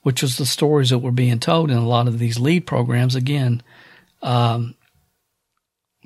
[0.02, 3.14] which was the stories that were being told in a lot of these lead programs.
[3.14, 3.62] Again,
[4.22, 4.76] um,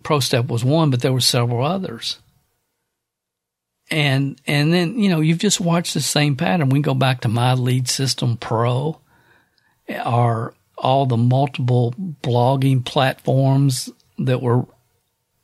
[0.01, 2.18] ProStep was one, but there were several others
[3.91, 6.69] and and then you know you've just watched the same pattern.
[6.69, 8.99] We go back to my lead system pro,
[10.05, 14.65] or all the multiple blogging platforms that were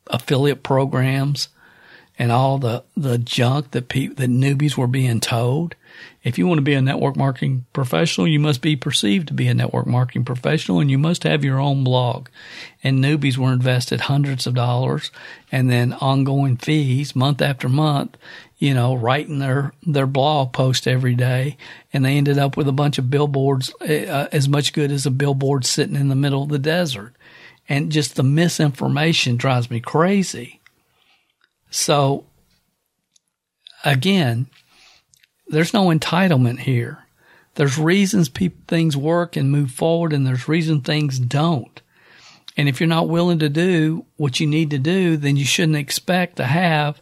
[0.07, 1.49] affiliate programs,
[2.17, 5.75] and all the the junk that pe- that newbies were being told.
[6.25, 9.47] If you want to be a network marketing professional, you must be perceived to be
[9.47, 12.29] a network marketing professional and you must have your own blog.
[12.83, 15.11] And newbies were invested hundreds of dollars
[15.51, 18.17] and then ongoing fees month after month,
[18.57, 21.57] you know, writing their, their blog post every day.
[21.93, 25.11] And they ended up with a bunch of billboards, uh, as much good as a
[25.11, 27.13] billboard sitting in the middle of the desert.
[27.69, 30.59] And just the misinformation drives me crazy.
[31.69, 32.25] So
[33.83, 34.47] again,
[35.47, 36.99] there's no entitlement here.
[37.55, 41.81] There's reasons people, things work and move forward and there's reasons things don't.
[42.57, 45.77] And if you're not willing to do what you need to do, then you shouldn't
[45.77, 47.01] expect to have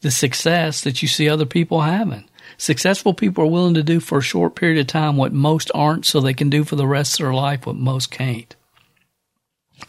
[0.00, 2.28] the success that you see other people having.
[2.56, 6.06] Successful people are willing to do for a short period of time what most aren't
[6.06, 8.54] so they can do for the rest of their life what most can't.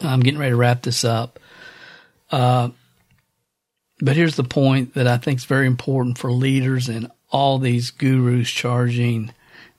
[0.00, 1.40] I'm getting ready to wrap this up.
[2.30, 2.70] Uh,
[4.00, 7.90] but here's the point that I think is very important for leaders and all these
[7.90, 9.32] gurus charging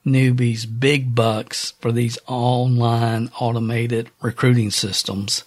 [0.04, 5.44] newbies big bucks for these online automated recruiting systems.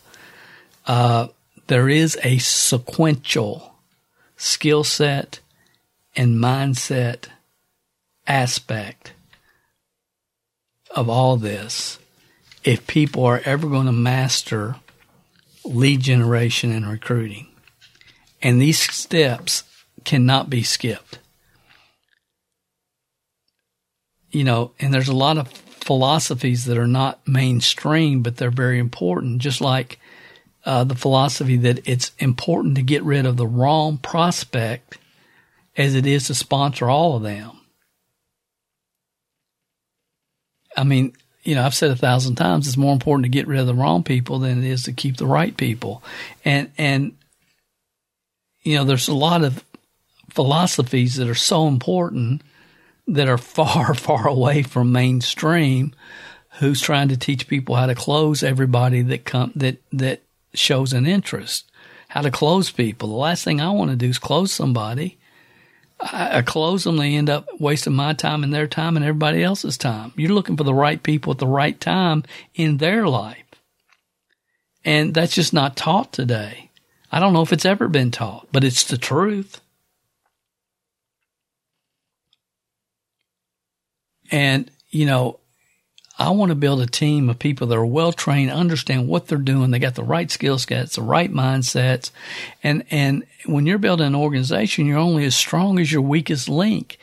[0.85, 1.27] Uh,
[1.67, 3.75] there is a sequential
[4.37, 5.39] skill set
[6.15, 7.27] and mindset
[8.27, 9.13] aspect
[10.91, 11.99] of all this
[12.63, 14.77] if people are ever going to master
[15.65, 17.47] lead generation and recruiting.
[18.41, 19.63] And these steps
[20.03, 21.19] cannot be skipped
[24.35, 28.79] you know, and there's a lot of philosophies that are not mainstream, but they're very
[28.79, 29.41] important.
[29.41, 29.97] Just like
[30.65, 34.97] uh, the philosophy that it's important to get rid of the wrong prospect
[35.77, 37.51] as it is to sponsor all of them.
[40.75, 41.13] I mean,
[41.43, 43.73] you know, I've said a thousand times, it's more important to get rid of the
[43.73, 46.03] wrong people than it is to keep the right people.
[46.43, 47.15] And, and,
[48.63, 49.63] you know, there's a lot of
[50.29, 52.41] philosophies that are so important
[53.07, 55.93] that are far, far away from mainstream
[56.59, 60.21] who's trying to teach people how to close everybody that come that that
[60.53, 61.69] shows an interest
[62.07, 65.17] how to close people the last thing i want to do is close somebody
[65.99, 69.43] I, I close them, they end up wasting my time and their time and everybody
[69.43, 70.13] else's time.
[70.15, 73.43] You're looking for the right people at the right time in their life.
[74.83, 76.69] And that's just not taught today.
[77.11, 79.61] I don't know if it's ever been taught, but it's the truth.
[84.31, 85.39] And, you know,
[86.17, 89.37] I want to build a team of people that are well trained, understand what they're
[89.37, 89.71] doing.
[89.71, 92.11] They got the right skill sets, the right mindsets.
[92.63, 96.97] And, and when you're building an organization, you're only as strong as your weakest link.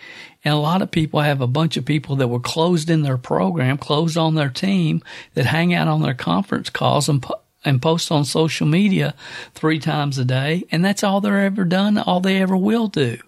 [0.45, 3.19] And a lot of people have a bunch of people that were closed in their
[3.19, 5.03] program, closed on their team
[5.35, 7.25] that hang out on their conference calls and,
[7.67, 9.15] and post on social media
[9.55, 10.65] three times a day.
[10.73, 13.19] And that's all they're ever done, all they ever will do.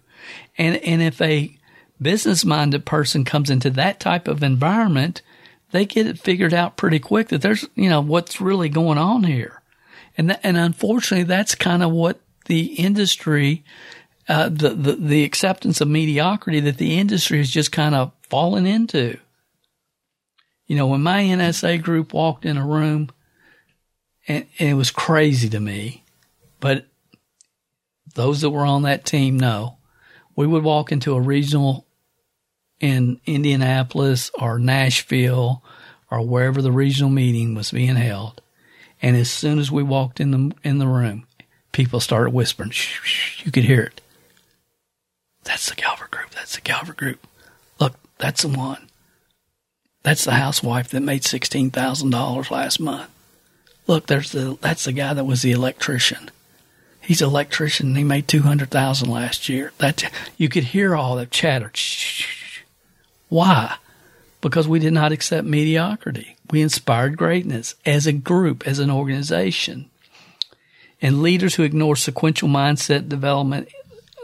[0.57, 1.57] And, and if a
[2.01, 5.23] business minded person comes into that type of environment,
[5.71, 9.25] they get it figured out pretty quick that there's, you know, what's really going on
[9.25, 9.63] here.
[10.17, 13.65] And, th- and unfortunately, that's kind of what the industry,
[14.29, 18.67] uh, the, the, the acceptance of mediocrity that the industry has just kind of fallen
[18.67, 19.19] into.
[20.67, 23.11] You know, when my NSA group walked in a room,
[24.27, 26.05] and, and it was crazy to me,
[26.61, 26.87] but
[28.15, 29.77] those that were on that team know
[30.37, 31.84] we would walk into a regional
[32.81, 35.63] in Indianapolis or Nashville
[36.11, 38.41] or wherever the regional meeting was being held.
[39.03, 41.27] And as soon as we walked in the in the room,
[41.73, 42.71] people started whispering.
[42.71, 44.01] Shh, shh, you could hear it.
[45.43, 46.31] That's the Calvert group.
[46.31, 47.27] That's the Calvert group.
[47.79, 48.89] Look, that's the one.
[50.03, 53.11] That's the housewife that made sixteen thousand dollars last month.
[53.87, 56.31] Look, there's the that's the guy that was the electrician.
[57.01, 59.73] He's an electrician and he made two hundred thousand last year.
[59.79, 61.71] That you could hear all that chatter.
[61.75, 62.44] Shh,
[63.29, 63.77] why?
[64.41, 66.37] Because we did not accept mediocrity.
[66.51, 69.91] We inspired greatness as a group, as an organization.
[71.01, 73.69] And leaders who ignore sequential mindset development,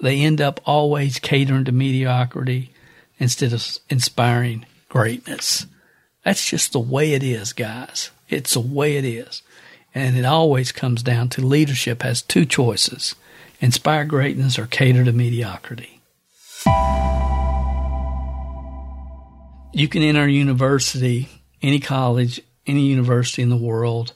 [0.02, 2.72] they end up always catering to mediocrity
[3.18, 5.66] instead of inspiring greatness.
[6.24, 8.10] That's just the way it is, guys.
[8.28, 9.42] It's the way it is.
[9.94, 13.14] And it always comes down to leadership has two choices
[13.62, 16.00] inspire greatness or cater to mediocrity
[19.72, 21.28] you can enter a university,
[21.62, 24.14] any college, any university in the world,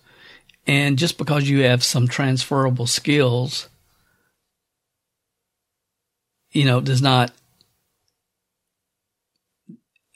[0.66, 3.68] and just because you have some transferable skills,
[6.50, 7.32] you know, does not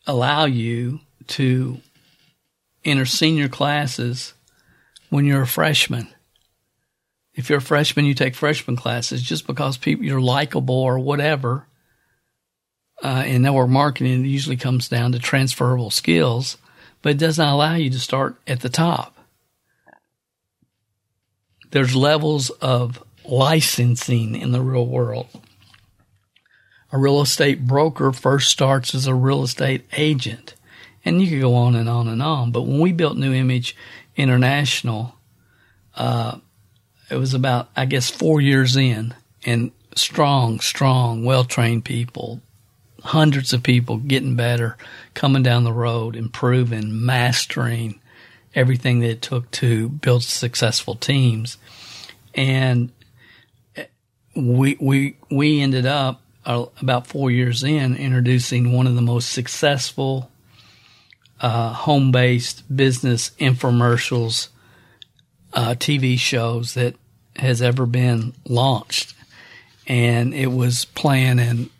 [0.07, 1.78] allow you to
[2.84, 4.32] enter senior classes
[5.11, 6.09] when you're a freshman.
[7.34, 11.68] If you're a freshman, you take freshman classes just because people you're likable or whatever
[13.03, 16.57] uh, in network marketing, it usually comes down to transferable skills,
[17.03, 19.17] but it does not allow you to start at the top.
[21.71, 25.29] There's levels of licensing in the real world.
[26.91, 30.55] A real estate broker first starts as a real estate agent.
[31.05, 32.51] And you could go on and on and on.
[32.51, 33.77] But when we built New Image
[34.17, 35.15] International,
[35.95, 36.39] uh,
[37.11, 42.41] it was about, I guess, four years in, and strong, strong, well trained people,
[43.03, 44.77] hundreds of people getting better,
[45.15, 48.01] coming down the road, improving, mastering
[48.55, 51.59] everything that it took to build successful teams.
[52.35, 52.91] And
[54.35, 59.31] we, we, we ended up uh, about four years in introducing one of the most
[59.31, 60.31] successful
[61.41, 64.49] uh, home based business infomercials
[65.53, 66.95] uh, TV shows that
[67.37, 69.15] has ever been launched.
[69.87, 71.70] And it was playing in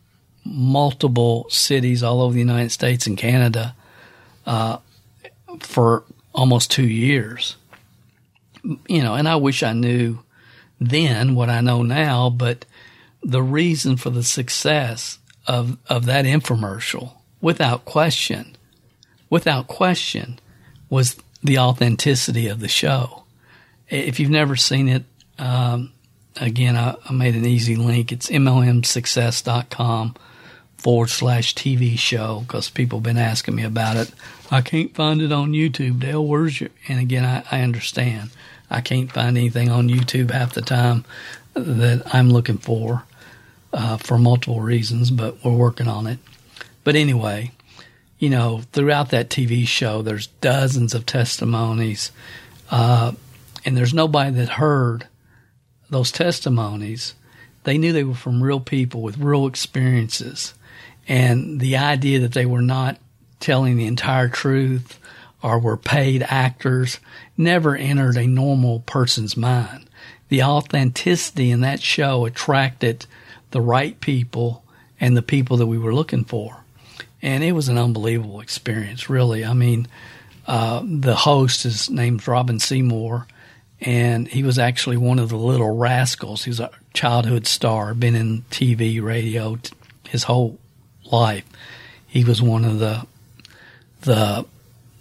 [0.49, 3.75] multiple cities all over the United States and Canada
[4.47, 4.79] uh,
[5.61, 6.05] for
[6.35, 7.57] almost two years.
[8.89, 10.20] You know, and I wish I knew
[10.81, 12.65] then what I know now, but
[13.23, 18.57] the reason for the success of, of that infomercial, without question,
[19.31, 20.39] without question,
[20.89, 23.25] was the authenticity of the show.
[23.89, 25.05] If you've never seen it,
[25.39, 25.93] um,
[26.37, 28.12] again, I, I, made an easy link.
[28.12, 30.15] It's mlmsuccess.com
[30.78, 34.12] forward slash TV show because people have been asking me about it.
[34.50, 36.00] I can't find it on YouTube.
[36.00, 36.70] Dale, where's your?
[36.86, 38.30] And again, I, I understand.
[38.70, 41.05] I can't find anything on YouTube half the time
[41.55, 43.05] that I'm looking for
[43.72, 46.18] uh, for multiple reasons, but we're working on it.
[46.84, 47.50] But anyway,
[48.18, 52.12] you know, throughout that TV show, there's dozens of testimonies,
[52.70, 53.12] uh,
[53.64, 55.09] and there's nobody that heard
[55.90, 57.14] those testimonies.
[57.64, 60.55] They knew they were from real people with real experiences
[61.09, 62.98] and the idea that they were not
[63.40, 64.98] telling the entire truth
[65.43, 67.01] or were paid actors
[67.36, 69.89] never entered a normal person's mind.
[70.28, 73.06] The authenticity in that show attracted
[73.51, 74.64] the right people
[75.01, 76.64] and the people that we were looking for.
[77.22, 79.44] And it was an unbelievable experience, really.
[79.44, 79.89] I mean,
[80.47, 83.26] uh, the host, his name's Robin Seymour,
[83.80, 86.44] and he was actually one of the little rascals.
[86.44, 89.72] He's a childhood star, been in TV, radio t-
[90.09, 90.59] his whole
[91.12, 91.44] life.
[92.06, 93.06] He was one of the
[94.02, 94.47] the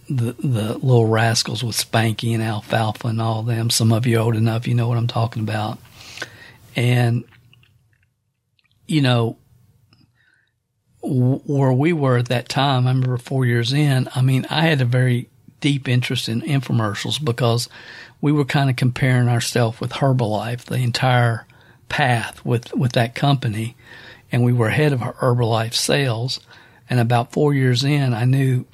[0.10, 3.70] the the little rascals with Spanky and Alfalfa and all them.
[3.70, 5.80] Some of you old enough, you know what I'm talking about.
[6.76, 7.24] And
[8.88, 9.38] you know
[11.02, 14.10] w- where we were at that time, I remember four years in.
[14.16, 15.30] I mean, I had a very
[15.60, 17.68] deep interest in infomercials because
[18.22, 21.46] we were kind of comparing ourselves with Herbalife, the entire
[21.90, 23.76] path with, with that company.
[24.32, 26.40] And we were ahead of Herbalife sales.
[26.90, 28.66] And about four years in, I knew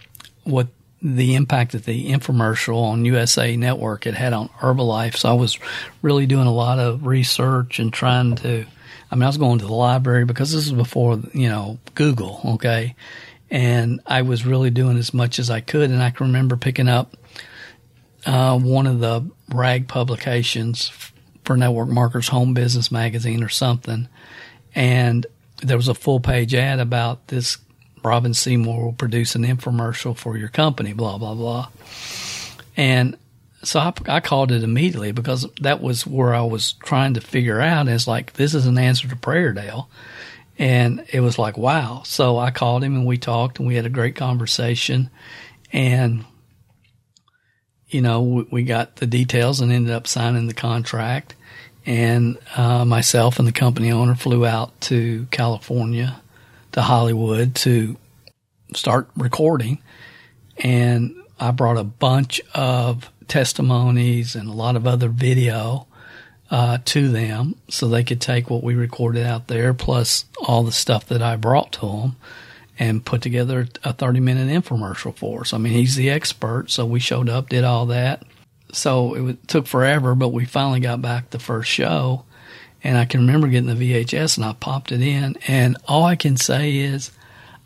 [0.43, 0.67] what
[1.03, 5.17] the impact that the infomercial on USA Network had had on Herbalife.
[5.17, 5.59] So I was
[6.01, 8.65] really doing a lot of research and trying to,
[9.11, 12.39] I mean, I was going to the library because this is before, you know, Google,
[12.45, 12.95] okay?
[13.51, 15.91] And I was really doing as much as I could.
[15.91, 17.17] And I can remember picking up
[18.25, 20.89] uh, one of the rag publications
[21.43, 24.07] for Network Marketers Home Business Magazine or something.
[24.73, 25.25] And
[25.64, 27.57] there was a full page ad about this
[28.03, 31.69] Robin Seymour will produce an infomercial for your company, blah, blah, blah.
[32.76, 33.18] And
[33.64, 37.61] so I, I, called it immediately because that was where I was trying to figure
[37.61, 39.90] out is like, this is an answer to prayer, Prayerdale.
[40.60, 42.03] And it was like, wow.
[42.06, 45.10] So I called him and we talked and we had a great conversation.
[45.72, 46.26] And
[47.88, 51.35] you know, we, we got the details and ended up signing the contract.
[51.85, 56.22] And uh, myself and the company owner flew out to California,
[56.72, 57.97] to Hollywood to
[58.73, 59.81] start recording.
[60.57, 65.88] And I brought a bunch of testimonies and a lot of other video
[66.49, 70.72] uh, to them so they could take what we recorded out there plus all the
[70.72, 72.15] stuff that I brought to them
[72.77, 75.53] and put together a 30 minute infomercial for us.
[75.53, 78.23] I mean, he's the expert, so we showed up, did all that.
[78.74, 82.26] So it took forever, but we finally got back the first show.
[82.84, 85.38] And I can remember getting the VHS and I popped it in.
[85.48, 87.12] And all I can say is,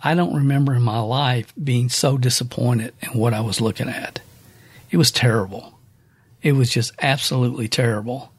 [0.03, 4.19] I don't remember in my life being so disappointed in what I was looking at.
[4.91, 5.79] It was terrible.
[6.43, 8.31] It was just absolutely terrible.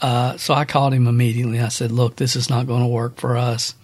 [0.00, 1.58] Uh, so I called him immediately.
[1.58, 3.74] I said, look, this is not going to work for us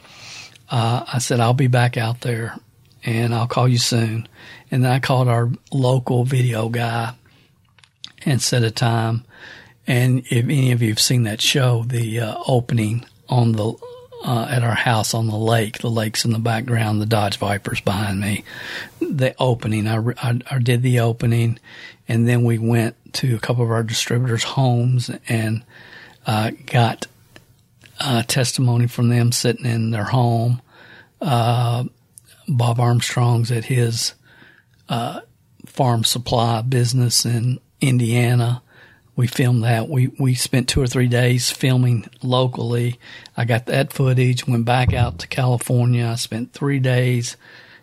[0.73, 2.57] uh, I said, I'll be back out there
[3.05, 4.27] and I'll call you soon.
[4.71, 7.13] And then I called our local video guy
[8.25, 9.25] and set a time.
[9.87, 13.75] And if any of you have seen that show, the uh, opening on the
[14.25, 17.81] uh, at our house on the lake, the lake's in the background, the Dodge Vipers
[17.81, 18.45] behind me.
[19.01, 21.59] The opening, I, I, I did the opening,
[22.07, 25.65] and then we went to a couple of our distributors' homes and
[26.25, 27.09] uh, got
[27.99, 30.63] uh, testimony from them sitting in their home.
[31.21, 31.85] Uh,
[32.49, 34.15] Bob Armstrong's at his
[34.89, 35.21] uh,
[35.67, 38.63] farm supply business in Indiana.
[39.15, 39.91] We filmed that.
[39.91, 42.99] We we spent two or three days filming locally.
[43.37, 44.47] I got that footage.
[44.47, 46.07] Went back out to California.
[46.07, 47.37] I spent three days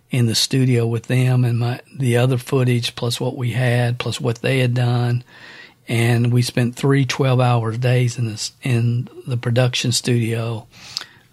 [0.10, 4.20] in the studio with them and my the other footage plus what we had plus
[4.20, 5.24] what they had done
[5.90, 10.66] and we spent three 12 hour days in this in the production studio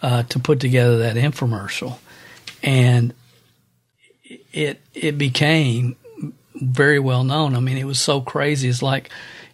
[0.02, 1.98] uh, to put together that infomercial,
[2.62, 3.14] and
[4.24, 5.96] it it became
[6.60, 7.54] very well known.
[7.54, 8.68] I mean, it was so crazy.
[8.68, 9.10] It's like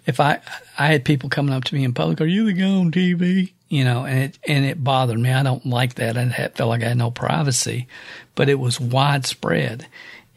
[0.07, 0.41] if I
[0.79, 3.53] I had people coming up to me in public, "Are you the guy on TV?"
[3.69, 5.31] You know, and it and it bothered me.
[5.31, 6.17] I don't like that.
[6.17, 7.89] I had, felt like I had no privacy,
[8.35, 9.87] but it was widespread,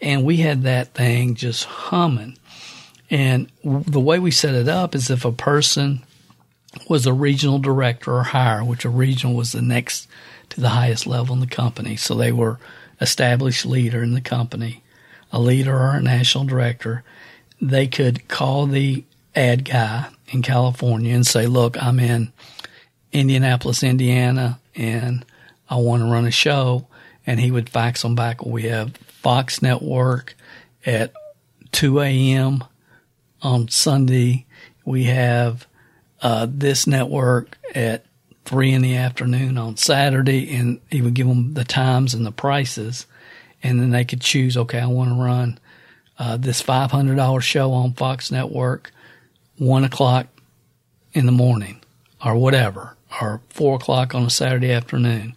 [0.01, 2.37] and we had that thing just humming
[3.09, 6.03] and the way we set it up is if a person
[6.89, 10.07] was a regional director or higher, which a regional was the next
[10.49, 11.95] to the highest level in the company.
[11.95, 12.59] So they were
[12.99, 14.83] established leader in the company,
[15.35, 17.03] a leader or a national director.
[17.61, 19.03] They could call the
[19.35, 22.33] ad guy in California and say, look, I'm in
[23.11, 25.25] Indianapolis, Indiana, and
[25.69, 26.87] I want to run a show.
[27.27, 28.45] And he would fax them back.
[28.45, 30.35] We have Fox Network
[30.85, 31.13] at
[31.71, 32.63] 2 a.m
[33.45, 34.45] on Sunday.
[34.83, 35.67] We have
[36.21, 38.05] uh, this network at
[38.43, 42.31] three in the afternoon on Saturday, and he would give them the times and the
[42.31, 43.05] prices,
[43.65, 44.55] and then they could choose.
[44.57, 45.59] Okay, I want to run
[46.19, 48.91] uh, this five hundred dollar show on Fox Network,
[49.57, 50.27] one o'clock
[51.13, 51.81] in the morning,
[52.23, 55.35] or whatever, or four o'clock on a Saturday afternoon,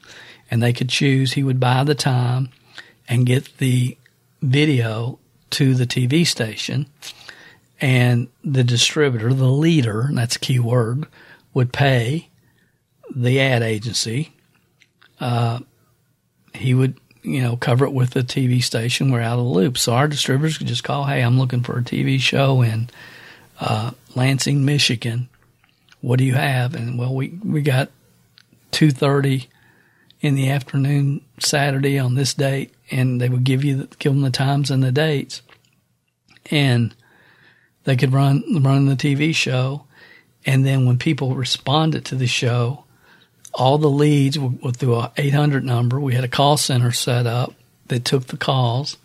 [0.50, 1.32] and they could choose.
[1.32, 2.50] He would buy the time
[3.08, 3.96] and get the
[4.42, 5.18] video
[5.50, 6.86] to the TV station
[7.80, 11.06] and the distributor, the leader, and that's a key word,
[11.54, 12.28] would pay
[13.14, 14.32] the ad agency
[15.20, 15.60] uh,
[16.54, 16.98] he would,
[17.28, 19.10] you know, cover it with the TV station.
[19.10, 19.78] We're out of the loop.
[19.78, 22.90] So our distributors could just call, hey, I'm looking for a TV show in
[23.60, 25.28] uh, Lansing, Michigan.
[26.00, 26.74] What do you have?
[26.74, 27.90] And well, we, we got
[28.72, 29.46] 2.30
[30.20, 32.72] in the afternoon Saturday on this date.
[32.90, 35.42] And they would give you, the, give them the times and the dates.
[36.50, 36.94] And
[37.84, 39.84] they could run, run the TV show.
[40.46, 42.84] And then when people responded to the show,
[43.58, 46.00] all the leads through a 800 number.
[46.00, 47.54] We had a call center set up
[47.88, 48.96] that took the calls,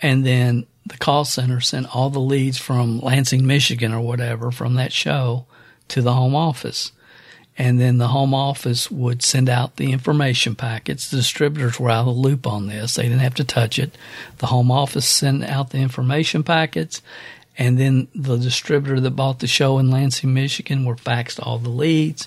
[0.00, 4.74] and then the call center sent all the leads from Lansing, Michigan, or whatever from
[4.74, 5.44] that show
[5.88, 6.92] to the home office.
[7.58, 11.10] And then the home office would send out the information packets.
[11.10, 12.94] The distributors were out of the loop on this.
[12.94, 13.98] They didn't have to touch it.
[14.38, 17.02] The home office sent out the information packets
[17.58, 21.68] and then the distributor that bought the show in Lansing, Michigan, were faxed all the
[21.68, 22.26] leads.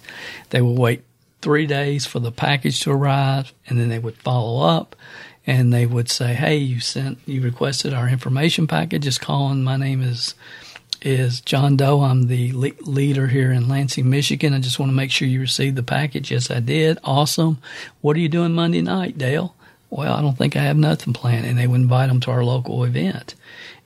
[0.51, 1.03] They would wait
[1.43, 4.95] three days for the package to arrive, and then they would follow up
[5.45, 9.03] and they would say, "Hey, you sent, you requested our information package.
[9.03, 9.61] Just calling.
[9.61, 10.35] My name is
[11.01, 12.01] is John Doe.
[12.01, 14.53] I'm the le- leader here in Lansing, Michigan.
[14.53, 16.31] I just want to make sure you received the package.
[16.31, 16.97] Yes, I did.
[17.03, 17.57] Awesome.
[17.99, 19.53] What are you doing Monday night, Dale?
[19.89, 21.45] Well, I don't think I have nothing planned.
[21.45, 23.35] And they would invite them to our local event,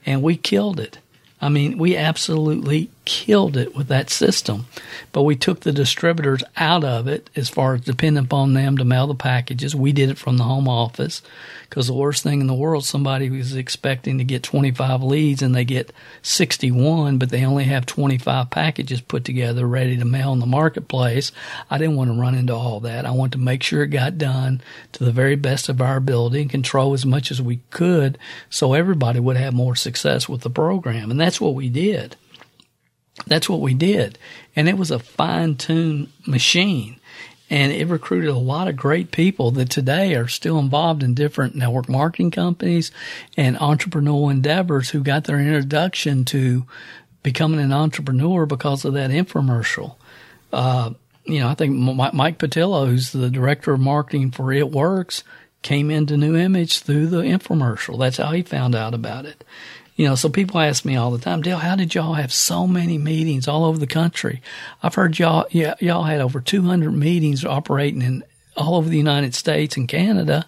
[0.06, 1.00] and we killed it.
[1.42, 4.66] I mean, we absolutely killed it with that system.
[5.14, 8.84] But we took the distributors out of it as far as depending upon them to
[8.84, 9.74] mail the packages.
[9.74, 11.22] We did it from the home office
[11.70, 15.56] because the worst thing in the world, somebody was expecting to get 25 leads and
[15.56, 20.40] they get 61, but they only have 25 packages put together ready to mail in
[20.40, 21.32] the marketplace.
[21.72, 23.06] I didn't want to run into all that.
[23.06, 24.62] I wanted to make sure it got done
[24.92, 28.18] to the very best of our ability and control as much as we could
[28.50, 31.10] so everybody would have more success with the program.
[31.10, 32.18] And that's what we did.
[33.26, 34.20] That's what we did.
[34.56, 37.00] And it was a fine tuned machine.
[37.50, 41.56] And it recruited a lot of great people that today are still involved in different
[41.56, 42.92] network marketing companies
[43.38, 46.66] and entrepreneurial endeavors who got their introduction to
[47.24, 49.96] becoming an entrepreneur because of that infomercial.
[50.52, 50.92] Uh,
[51.24, 55.24] you know, I think Mike Patillo, who's the director of marketing for It Works,
[55.62, 58.00] came into New Image through the infomercial.
[58.00, 59.44] That's how he found out about it.
[59.98, 62.68] You know, so people ask me all the time, Dale, how did y'all have so
[62.68, 64.44] many meetings all over the country?
[64.84, 68.24] I've heard y'all, yeah, y'all had over 200 meetings operating in
[68.56, 70.46] all over the United States and Canada,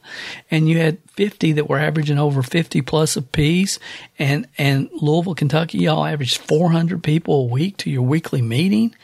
[0.50, 3.80] and you had 50 that were averaging over 50 plus a piece.
[4.18, 8.96] And, and Louisville, Kentucky, y'all averaged 400 people a week to your weekly meeting.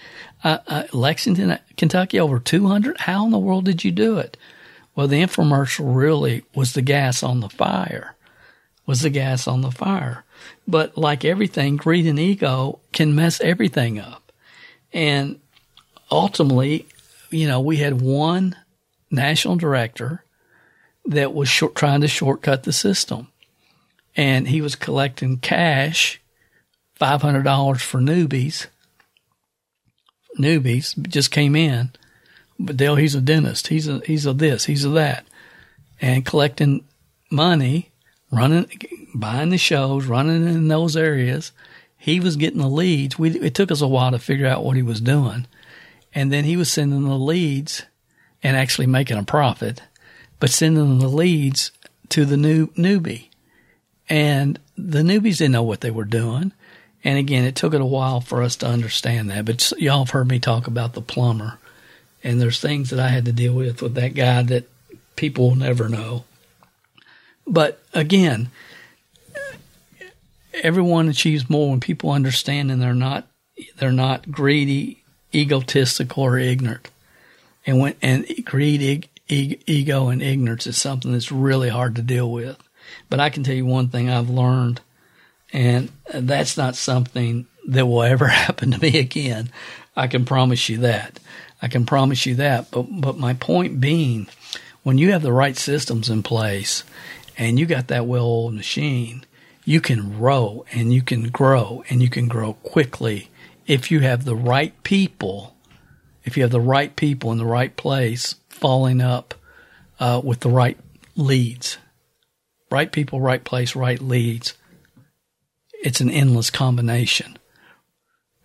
[0.43, 2.97] Uh, uh, Lexington, Kentucky, over 200.
[2.99, 4.37] How in the world did you do it?
[4.95, 8.15] Well, the infomercial really was the gas on the fire,
[8.85, 10.23] was the gas on the fire.
[10.67, 14.31] But like everything, greed and ego can mess everything up.
[14.91, 15.39] And
[16.09, 16.87] ultimately,
[17.29, 18.55] you know, we had one
[19.11, 20.23] national director
[21.05, 23.27] that was short, trying to shortcut the system.
[24.15, 26.21] And he was collecting cash,
[26.99, 28.67] $500 for newbies.
[30.39, 31.91] Newbies just came in.
[32.57, 33.67] But Dale, he's a dentist.
[33.67, 35.25] He's a, he's a this, he's a that.
[36.01, 36.85] And collecting
[37.29, 37.91] money,
[38.35, 38.69] running,
[39.13, 41.51] buying the shows, running in those areas.
[41.97, 43.17] He was getting the leads.
[43.17, 45.47] We, it took us a while to figure out what he was doing.
[46.13, 47.83] And then he was sending the leads
[48.43, 49.81] and actually making a profit,
[50.39, 51.71] but sending the leads
[52.09, 53.29] to the new newbie.
[54.07, 56.51] And the newbies didn't know what they were doing.
[57.03, 59.45] And again, it took it a while for us to understand that.
[59.45, 61.59] But y'all have heard me talk about the plumber.
[62.23, 64.69] And there's things that I had to deal with with that guy that
[65.15, 66.25] people will never know.
[67.47, 68.49] But again,
[70.53, 73.27] everyone achieves more when people understand and they're not
[73.77, 75.03] they're not greedy,
[75.33, 76.89] egotistical, or ignorant.
[77.65, 82.57] And when and greed, ego, and ignorance is something that's really hard to deal with.
[83.09, 84.81] But I can tell you one thing I've learned,
[85.51, 89.49] and that's not something that will ever happen to me again.
[89.95, 91.19] I can promise you that.
[91.61, 92.69] I can promise you that.
[92.71, 94.27] But but my point being,
[94.83, 96.83] when you have the right systems in place,
[97.37, 99.25] and you got that well-oiled machine
[99.65, 103.31] you can row and you can grow and you can grow quickly
[103.65, 105.55] if you have the right people,
[106.23, 109.33] if you have the right people in the right place following up
[109.99, 110.77] uh, with the right
[111.15, 111.79] leads.
[112.69, 114.53] Right people, right place, right leads.
[115.83, 117.37] It's an endless combination.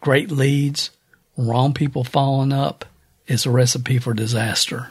[0.01, 0.91] Great leads,
[1.37, 2.87] wrong people following up
[3.27, 4.89] is a recipe for disaster.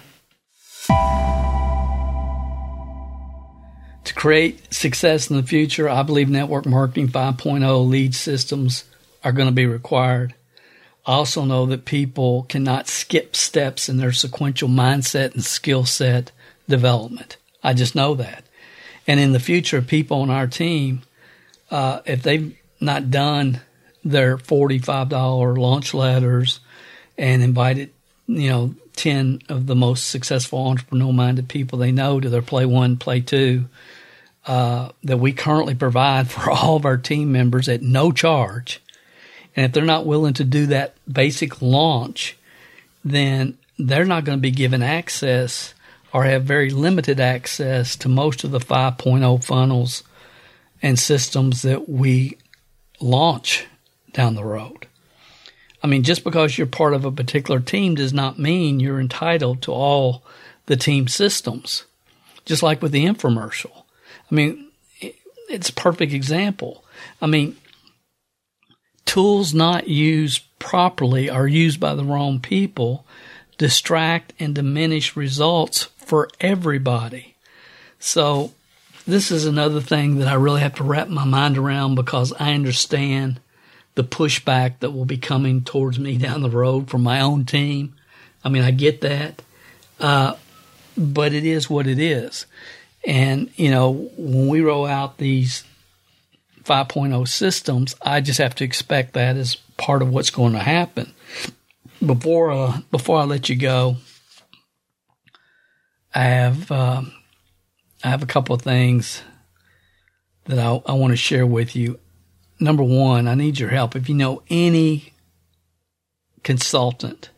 [4.19, 8.83] Create success in the future, I believe network marketing 5.0 lead systems
[9.23, 10.35] are going to be required.
[11.05, 16.33] I also know that people cannot skip steps in their sequential mindset and skill set
[16.67, 17.37] development.
[17.63, 18.43] I just know that.
[19.07, 21.03] And in the future, people on our team,
[21.71, 23.61] uh, if they've not done
[24.03, 26.59] their $45 launch letters
[27.17, 27.93] and invited,
[28.27, 32.65] you know, 10 of the most successful entrepreneurial minded people they know to their play
[32.65, 33.69] one, play two,
[34.49, 38.81] uh, that we currently provide for all of our team members at no charge.
[39.55, 42.35] And if they're not willing to do that basic launch,
[43.05, 45.75] then they're not going to be given access
[46.11, 50.03] or have very limited access to most of the 5.0 funnels
[50.81, 52.35] and systems that we
[52.99, 53.67] launch
[54.13, 54.87] down the road.
[55.83, 59.61] I mean, just because you're part of a particular team does not mean you're entitled
[59.61, 60.23] to all
[60.65, 61.85] the team systems.
[62.45, 63.78] Just like with the infomercial.
[64.31, 64.67] I mean,
[65.49, 66.83] it's a perfect example.
[67.21, 67.57] I mean,
[69.05, 73.05] tools not used properly are used by the wrong people
[73.57, 77.35] distract and diminish results for everybody.
[77.99, 78.53] So
[79.05, 82.53] this is another thing that I really have to wrap my mind around because I
[82.53, 83.39] understand
[83.95, 87.95] the pushback that will be coming towards me down the road from my own team.
[88.43, 89.41] I mean, I get that.
[89.99, 90.35] Uh,
[90.97, 92.45] but it is what it is.
[93.05, 95.63] And, you know, when we roll out these
[96.63, 101.13] 5.0 systems, I just have to expect that as part of what's going to happen.
[102.05, 103.97] Before, uh, before I let you go,
[106.13, 107.13] I have, um,
[108.03, 109.21] I have a couple of things
[110.45, 111.99] that I, I want to share with you.
[112.59, 113.95] Number one, I need your help.
[113.95, 115.13] If you know any
[116.43, 117.29] consultant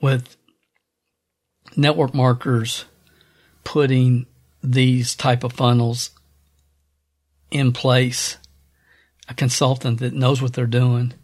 [0.00, 0.36] with
[1.76, 2.84] network markers
[3.64, 4.26] putting
[4.66, 6.10] these type of funnels
[7.50, 8.36] in place,
[9.28, 11.14] a consultant that knows what they're doing,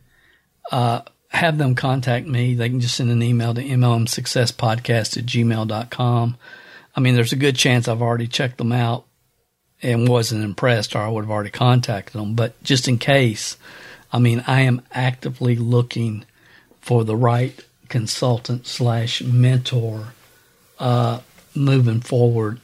[0.71, 2.55] uh, have them contact me.
[2.55, 6.37] They can just send an email to mlmsuccesspodcast at gmail.com.
[6.95, 9.07] I mean, there's a good chance I've already checked them out
[9.83, 12.35] and wasn't impressed or I would have already contacted them.
[12.35, 13.57] But just in case,
[14.13, 16.25] I mean, I am actively looking
[16.81, 17.59] for the right
[17.89, 20.13] consultant slash mentor
[20.79, 21.21] uh,
[21.55, 22.61] moving forward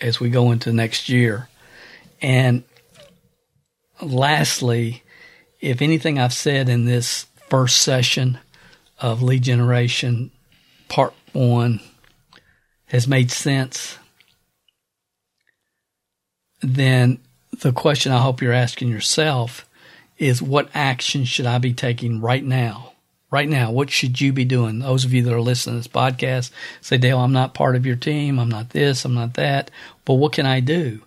[0.00, 1.48] as we go into next year.
[2.22, 2.64] And
[4.00, 5.02] lastly,
[5.60, 8.38] if anything I've said in this first session
[8.98, 10.30] of lead generation
[10.88, 11.80] part one
[12.86, 13.98] has made sense,
[16.60, 17.18] then
[17.60, 19.68] the question I hope you're asking yourself
[20.18, 22.89] is what action should I be taking right now?
[23.30, 24.80] Right now, what should you be doing?
[24.80, 26.50] Those of you that are listening to this podcast
[26.80, 28.38] say, Dale, I'm not part of your team.
[28.40, 29.04] I'm not this.
[29.04, 29.70] I'm not that.
[30.04, 31.02] But what can I do?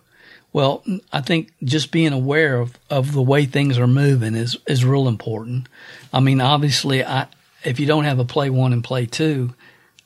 [0.52, 0.82] Well,
[1.12, 5.08] I think just being aware of, of the way things are moving is, is real
[5.08, 5.68] important.
[6.12, 7.26] I mean, obviously, I,
[7.64, 9.52] if you don't have a play one and play two,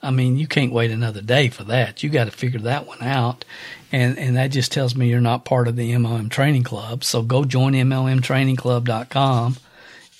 [0.02, 2.02] I mean, you can't wait another day for that.
[2.02, 3.44] You got to figure that one out.
[3.92, 7.04] And, and that just tells me you're not part of the MLM training club.
[7.04, 9.56] So go join MLMtrainingclub.com.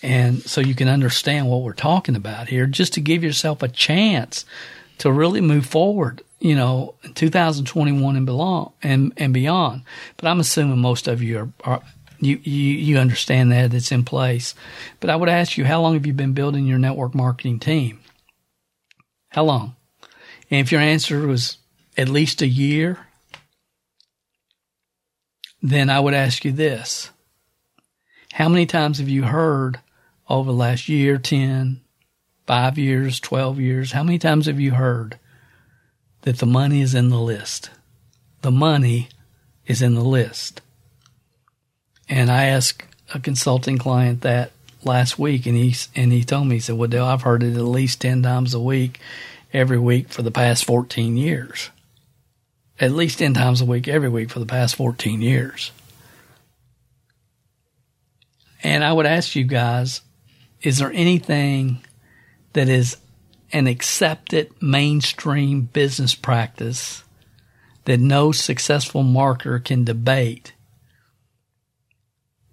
[0.03, 3.69] And so you can understand what we're talking about here just to give yourself a
[3.69, 4.45] chance
[4.99, 9.83] to really move forward, you know, in 2021 and belong and, and beyond.
[10.17, 11.83] But I'm assuming most of you are, are
[12.21, 14.55] you, you, you understand that it's in place.
[15.01, 18.01] But I would ask you, how long have you been building your network marketing team?
[19.31, 19.77] How long?
[20.51, 21.59] And if your answer was
[21.97, 23.07] at least a year,
[25.63, 27.11] then I would ask you this.
[28.33, 29.81] How many times have you heard
[30.29, 31.81] over the last year, 10,
[32.47, 35.19] 5 years, 12 years, how many times have you heard
[36.23, 37.71] that the money is in the list?
[38.43, 39.09] The money
[39.67, 40.61] is in the list.
[42.09, 42.85] And I asked
[43.15, 44.53] a consulting client that
[44.85, 47.57] last week, and he and he told me he said, "Well, Dale, I've heard it
[47.57, 48.99] at least ten times a week,
[49.53, 51.71] every week for the past fourteen years.
[52.81, 55.73] At least ten times a week, every week for the past fourteen years."
[58.63, 60.01] And I would ask you guys,
[60.63, 61.85] is there anything
[62.53, 62.97] that is
[63.53, 67.05] an accepted mainstream business practice
[67.85, 70.53] that no successful marketer can debate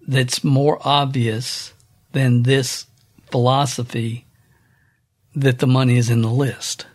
[0.06, 1.74] that's more obvious
[2.12, 2.86] than this
[3.30, 4.24] philosophy
[5.34, 6.86] that the money is in the list,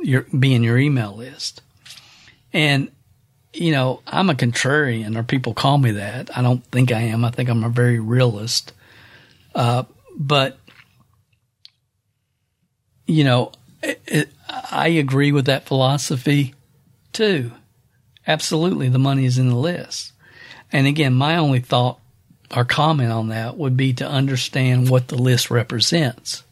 [0.00, 1.62] your be in your email list.
[2.52, 2.90] And
[3.54, 6.36] you know, I'm a contrarian, or people call me that.
[6.36, 7.24] I don't think I am.
[7.24, 8.72] I think I'm a very realist.
[9.54, 9.84] Uh,
[10.16, 10.58] but
[13.06, 16.54] you know, it, it, I agree with that philosophy
[17.12, 17.52] too.
[18.26, 20.12] Absolutely, the money is in the list.
[20.72, 22.00] And again, my only thought
[22.54, 26.44] or comment on that would be to understand what the list represents.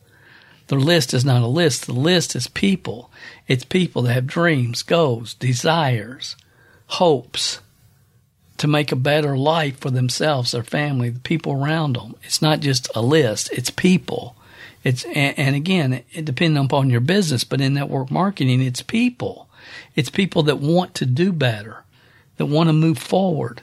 [0.68, 1.86] The list is not a list.
[1.86, 3.10] The list is people.
[3.47, 6.36] It's people that have dreams, goals, desires,
[6.86, 7.60] hopes
[8.62, 12.14] to make a better life for themselves, their family, the people around them.
[12.22, 14.36] It's not just a list, it's people.
[14.84, 19.48] It's and, and again, it depends upon your business, but in network marketing, it's people.
[19.97, 21.82] It's people that want to do better,
[22.36, 23.62] that want to move forward.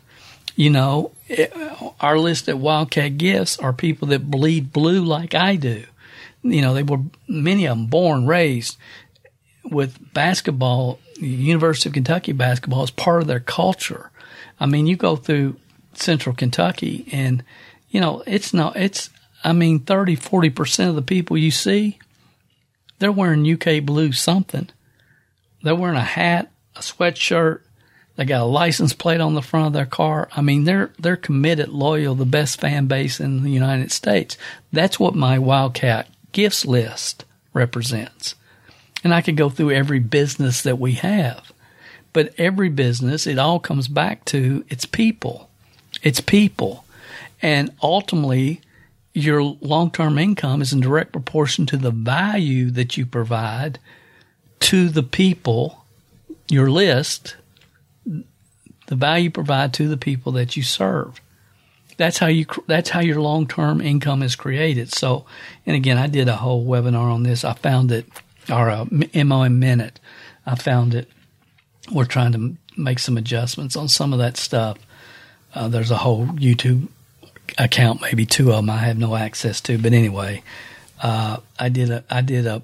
[0.57, 1.53] You know, it,
[2.01, 5.85] our list at Wildcat Gifts are people that bleed blue like I do.
[6.43, 8.75] You know, they were many of them born, raised
[9.63, 10.99] with basketball.
[11.15, 14.11] University of Kentucky basketball is part of their culture.
[14.59, 15.57] I mean, you go through
[15.93, 17.43] central Kentucky and,
[17.89, 19.09] you know, it's not, it's,
[19.43, 21.99] I mean, 30, 40% of the people you see,
[22.99, 24.69] they're wearing UK blue something.
[25.63, 27.61] They're wearing a hat, a sweatshirt.
[28.15, 30.27] They got a license plate on the front of their car.
[30.35, 34.37] I mean, they're, they're committed, loyal, the best fan base in the United States.
[34.73, 37.23] That's what my Wildcat gifts list
[37.53, 38.35] represents.
[39.03, 41.53] And I could go through every business that we have.
[42.13, 45.49] But every business, it all comes back to it's people.
[46.01, 46.85] It's people.
[47.41, 48.61] And ultimately,
[49.13, 53.79] your long term income is in direct proportion to the value that you provide
[54.61, 55.85] to the people,
[56.49, 57.35] your list,
[58.05, 61.21] the value you provide to the people that you serve.
[61.97, 64.93] That's how you, that's how your long term income is created.
[64.93, 65.25] So,
[65.65, 67.43] and again, I did a whole webinar on this.
[67.43, 68.07] I found it,
[68.49, 69.99] or a MLM minute.
[70.45, 71.09] I found it
[71.91, 74.77] we're trying to make some adjustments on some of that stuff.
[75.53, 76.87] Uh, there's a whole YouTube
[77.57, 80.43] account, maybe two of them I have no access to, but anyway,
[81.01, 82.61] uh, I did a I did a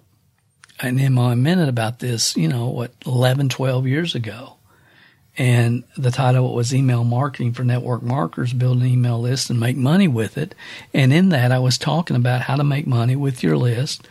[0.82, 4.56] an MO minute about this, you know, what 11, 12 years ago,
[5.38, 9.78] and the title was email marketing for network marketers, build an email list and make
[9.78, 10.54] money with it.
[10.94, 14.08] And in that, I was talking about how to make money with your list.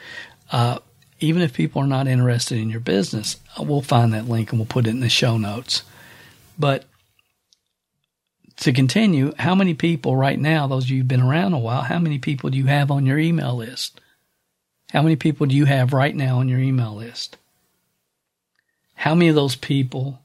[0.51, 0.79] Uh,
[1.21, 4.67] even if people are not interested in your business, we'll find that link and we'll
[4.67, 5.83] put it in the show notes.
[6.59, 6.85] But
[8.59, 11.83] to continue, how many people right now, those of you who've been around a while,
[11.83, 14.01] how many people do you have on your email list?
[14.93, 17.37] How many people do you have right now on your email list?
[18.95, 20.21] How many of those people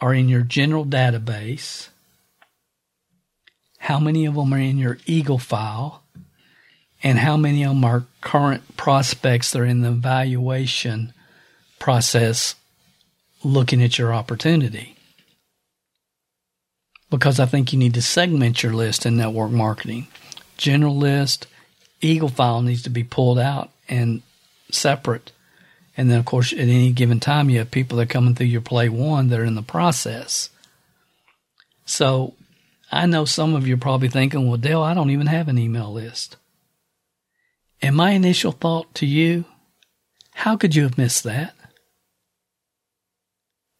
[0.00, 1.88] are in your general database?
[3.78, 6.02] How many of them are in your Eagle file?
[7.06, 11.12] And how many of them are current prospects that are in the evaluation
[11.78, 12.56] process
[13.44, 14.96] looking at your opportunity.
[17.08, 20.08] Because I think you need to segment your list in network marketing.
[20.56, 21.46] General list,
[22.00, 24.20] Eagle file needs to be pulled out and
[24.72, 25.30] separate.
[25.96, 28.46] And then, of course, at any given time, you have people that are coming through
[28.46, 30.50] your play one that are in the process.
[31.84, 32.34] So
[32.90, 35.56] I know some of you are probably thinking, well, Dale, I don't even have an
[35.56, 36.36] email list.
[37.82, 39.44] And my initial thought to you,
[40.32, 41.54] how could you have missed that?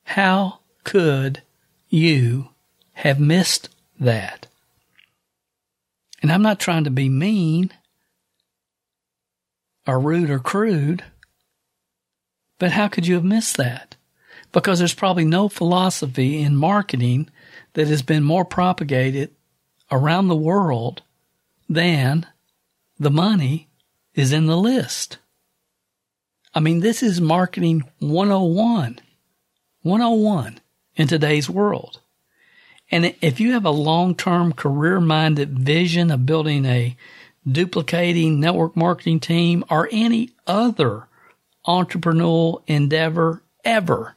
[0.05, 1.43] How could
[1.89, 2.48] you
[2.93, 3.68] have missed
[3.98, 4.47] that?
[6.23, 7.70] And I'm not trying to be mean
[9.86, 11.05] or rude or crude,
[12.59, 13.97] but how could you have missed that?
[14.52, 17.28] Because there's probably no philosophy in marketing
[17.74, 19.31] that has been more propagated
[19.90, 21.02] around the world
[21.68, 22.27] than
[22.98, 23.68] the money
[24.17, 25.19] is in the list.
[26.55, 28.99] I mean, this is marketing 101,
[29.83, 30.61] 101
[30.97, 32.01] in today's world.
[32.91, 36.97] And if you have a long term career minded vision of building a
[37.47, 41.07] duplicating network marketing team or any other
[41.67, 44.17] entrepreneurial endeavor ever,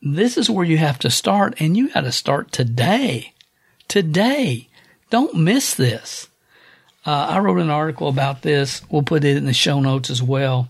[0.00, 3.34] this is where you have to start and you got to start today.
[3.88, 4.68] Today.
[5.10, 6.28] Don't miss this.
[7.06, 8.82] Uh, I wrote an article about this.
[8.90, 10.68] We'll put it in the show notes as well.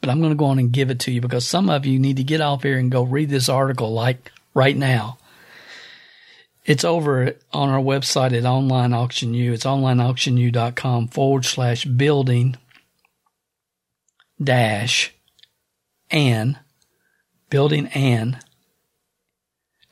[0.00, 1.98] But I'm going to go on and give it to you because some of you
[1.98, 5.18] need to get off here and go read this article like right now.
[6.64, 9.52] It's over on our website at Online Auction U.
[9.52, 12.56] It's onlineauctionu.com forward slash building
[14.42, 15.12] dash
[16.10, 16.58] and
[17.50, 18.38] building an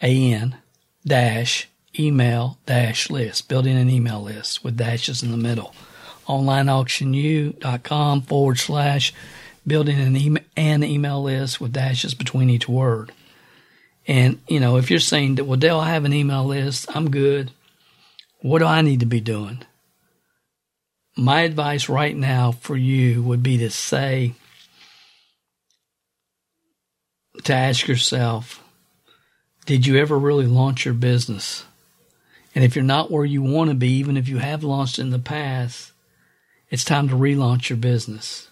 [0.00, 0.56] an
[1.04, 1.69] dash
[2.00, 5.74] email dash list, building an email list with dashes in the middle.
[6.26, 9.12] OnlineAuctionU.com forward slash
[9.66, 13.12] building an, email, an email list with dashes between each word.
[14.06, 17.10] And, you know, if you're saying that, well, Dale, I have an email list, I'm
[17.10, 17.50] good.
[18.40, 19.62] What do I need to be doing?
[21.16, 24.34] My advice right now for you would be to say,
[27.44, 28.62] to ask yourself,
[29.66, 31.64] did you ever really launch your business?
[32.54, 35.10] And if you're not where you want to be, even if you have launched in
[35.10, 35.92] the past,
[36.68, 38.48] it's time to relaunch your business.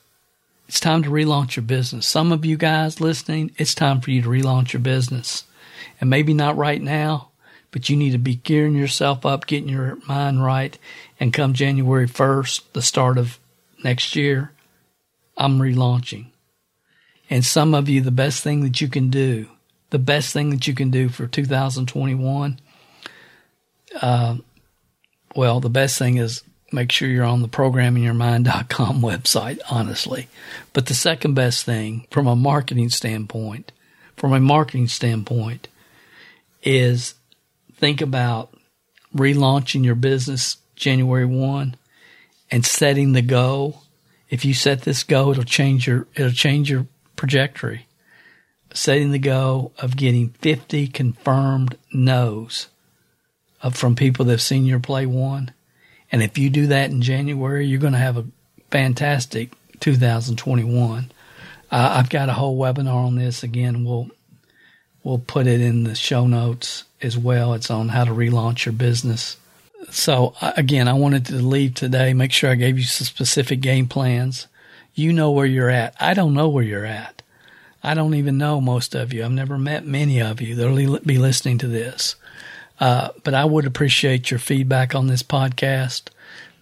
[0.68, 2.06] It's time to relaunch your business.
[2.06, 5.44] Some of you guys listening, it's time for you to relaunch your business.
[6.00, 7.28] And maybe not right now,
[7.70, 10.78] but you need to be gearing yourself up, getting your mind right.
[11.18, 13.38] And come January 1st, the start of
[13.82, 14.52] next year,
[15.36, 16.26] I'm relaunching.
[17.30, 19.48] And some of you, the best thing that you can do,
[19.90, 22.60] the best thing that you can do for 2021,
[24.00, 24.36] uh,
[25.34, 26.42] well, the best thing is
[26.72, 30.28] make sure you're on the programmingyourmind.com website, honestly.
[30.72, 33.72] But the second best thing from a marketing standpoint,
[34.16, 35.68] from a marketing standpoint,
[36.62, 37.14] is
[37.74, 38.52] think about
[39.14, 41.76] relaunching your business January 1
[42.50, 43.82] and setting the goal.
[44.28, 46.86] If you set this goal, it'll change your, it'll change your
[47.16, 47.86] trajectory.
[48.74, 52.68] Setting the goal of getting 50 confirmed no's
[53.72, 55.52] from people that have seen your play one
[56.10, 58.26] and if you do that in January, you're going to have a
[58.70, 61.10] fantastic 2021.
[61.70, 63.42] Uh, I've got a whole webinar on this.
[63.42, 64.10] Again, we'll
[65.04, 67.52] we'll put it in the show notes as well.
[67.54, 69.36] It's on how to relaunch your business.
[69.90, 72.14] So uh, again, I wanted to leave today.
[72.14, 74.46] Make sure I gave you some specific game plans.
[74.94, 75.94] You know where you're at.
[76.00, 77.22] I don't know where you're at.
[77.82, 79.24] I don't even know most of you.
[79.24, 82.16] I've never met many of you that'll be listening to this.
[82.80, 86.08] Uh, but I would appreciate your feedback on this podcast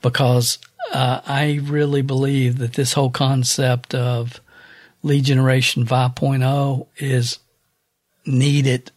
[0.02, 0.58] because
[0.92, 4.40] uh, I really believe that this whole concept of
[5.02, 7.38] lead generation 5.0 is
[8.24, 8.90] needed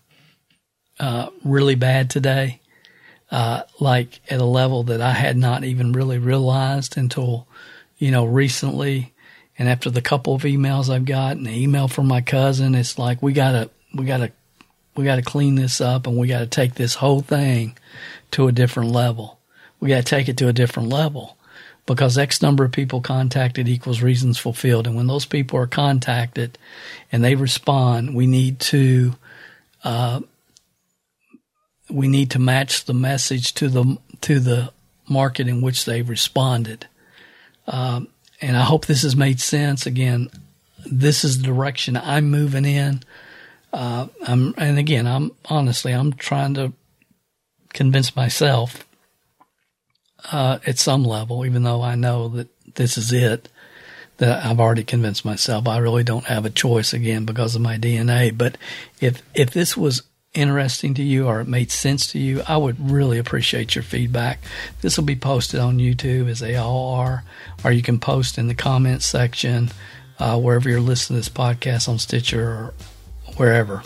[1.00, 2.60] uh, really bad today,
[3.32, 7.48] uh, like at a level that I had not even really realized until,
[7.98, 9.14] you know, recently.
[9.58, 12.98] And after the couple of emails I've got and the email from my cousin, it's
[12.98, 14.32] like we gotta we gotta
[15.00, 17.78] we got to clean this up and we got to take this whole thing
[18.32, 19.40] to a different level.
[19.80, 21.38] We got to take it to a different level
[21.86, 24.88] because X number of people contacted equals reasons fulfilled.
[24.88, 26.58] And when those people are contacted
[27.14, 29.16] and they respond, we need to,
[29.86, 30.20] uh,
[31.90, 34.74] we need to match the message to the, to the
[35.08, 36.88] market in which they've responded.
[37.68, 38.10] Um,
[38.42, 39.86] and I hope this has made sense.
[39.86, 40.30] Again,
[40.86, 43.02] this is the direction I'm moving in.
[43.72, 46.74] Uh, I'm, and again, I'm honestly, I'm trying to
[47.74, 48.86] convince myself,
[50.32, 53.50] uh, at some level, even though I know that this is it,
[54.18, 55.68] that I've already convinced myself.
[55.68, 58.38] I really don't have a choice again because of my DNA.
[58.38, 58.58] But
[59.00, 62.92] if, if this was interesting to you or it made sense to you, I would
[62.92, 64.40] really appreciate your feedback.
[64.82, 67.24] This will be posted on YouTube as they all are,
[67.64, 69.72] or you can post in the comments section,
[70.20, 72.74] uh, wherever you're listening to this podcast on Stitcher or
[73.40, 73.82] wherever,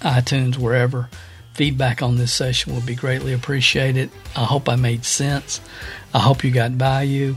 [0.00, 1.08] iTunes, wherever.
[1.54, 4.10] Feedback on this session will be greatly appreciated.
[4.36, 5.60] I hope I made sense.
[6.12, 7.36] I hope you got value.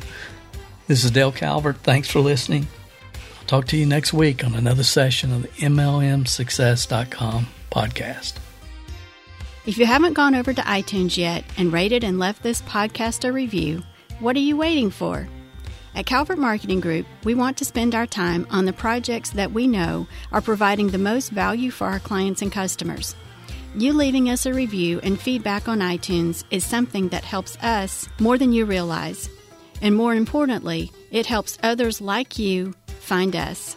[0.87, 1.77] This is Dale Calvert.
[1.77, 2.67] Thanks for listening.
[3.39, 8.33] I'll talk to you next week on another session of the MLMSuccess.com podcast.
[9.65, 13.31] If you haven't gone over to iTunes yet and rated and left this podcast a
[13.31, 13.83] review,
[14.19, 15.27] what are you waiting for?
[15.93, 19.67] At Calvert Marketing Group, we want to spend our time on the projects that we
[19.67, 23.13] know are providing the most value for our clients and customers.
[23.75, 28.37] You leaving us a review and feedback on iTunes is something that helps us more
[28.37, 29.29] than you realize.
[29.81, 33.75] And more importantly, it helps others like you find us.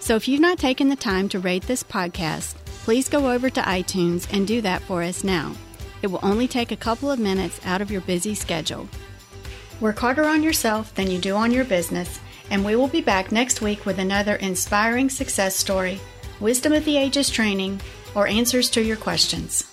[0.00, 2.54] So if you've not taken the time to rate this podcast,
[2.84, 5.52] please go over to iTunes and do that for us now.
[6.00, 8.88] It will only take a couple of minutes out of your busy schedule.
[9.82, 13.32] Work harder on yourself than you do on your business, and we will be back
[13.32, 16.00] next week with another inspiring success story,
[16.38, 17.80] wisdom of the ages training,
[18.14, 19.71] or answers to your questions.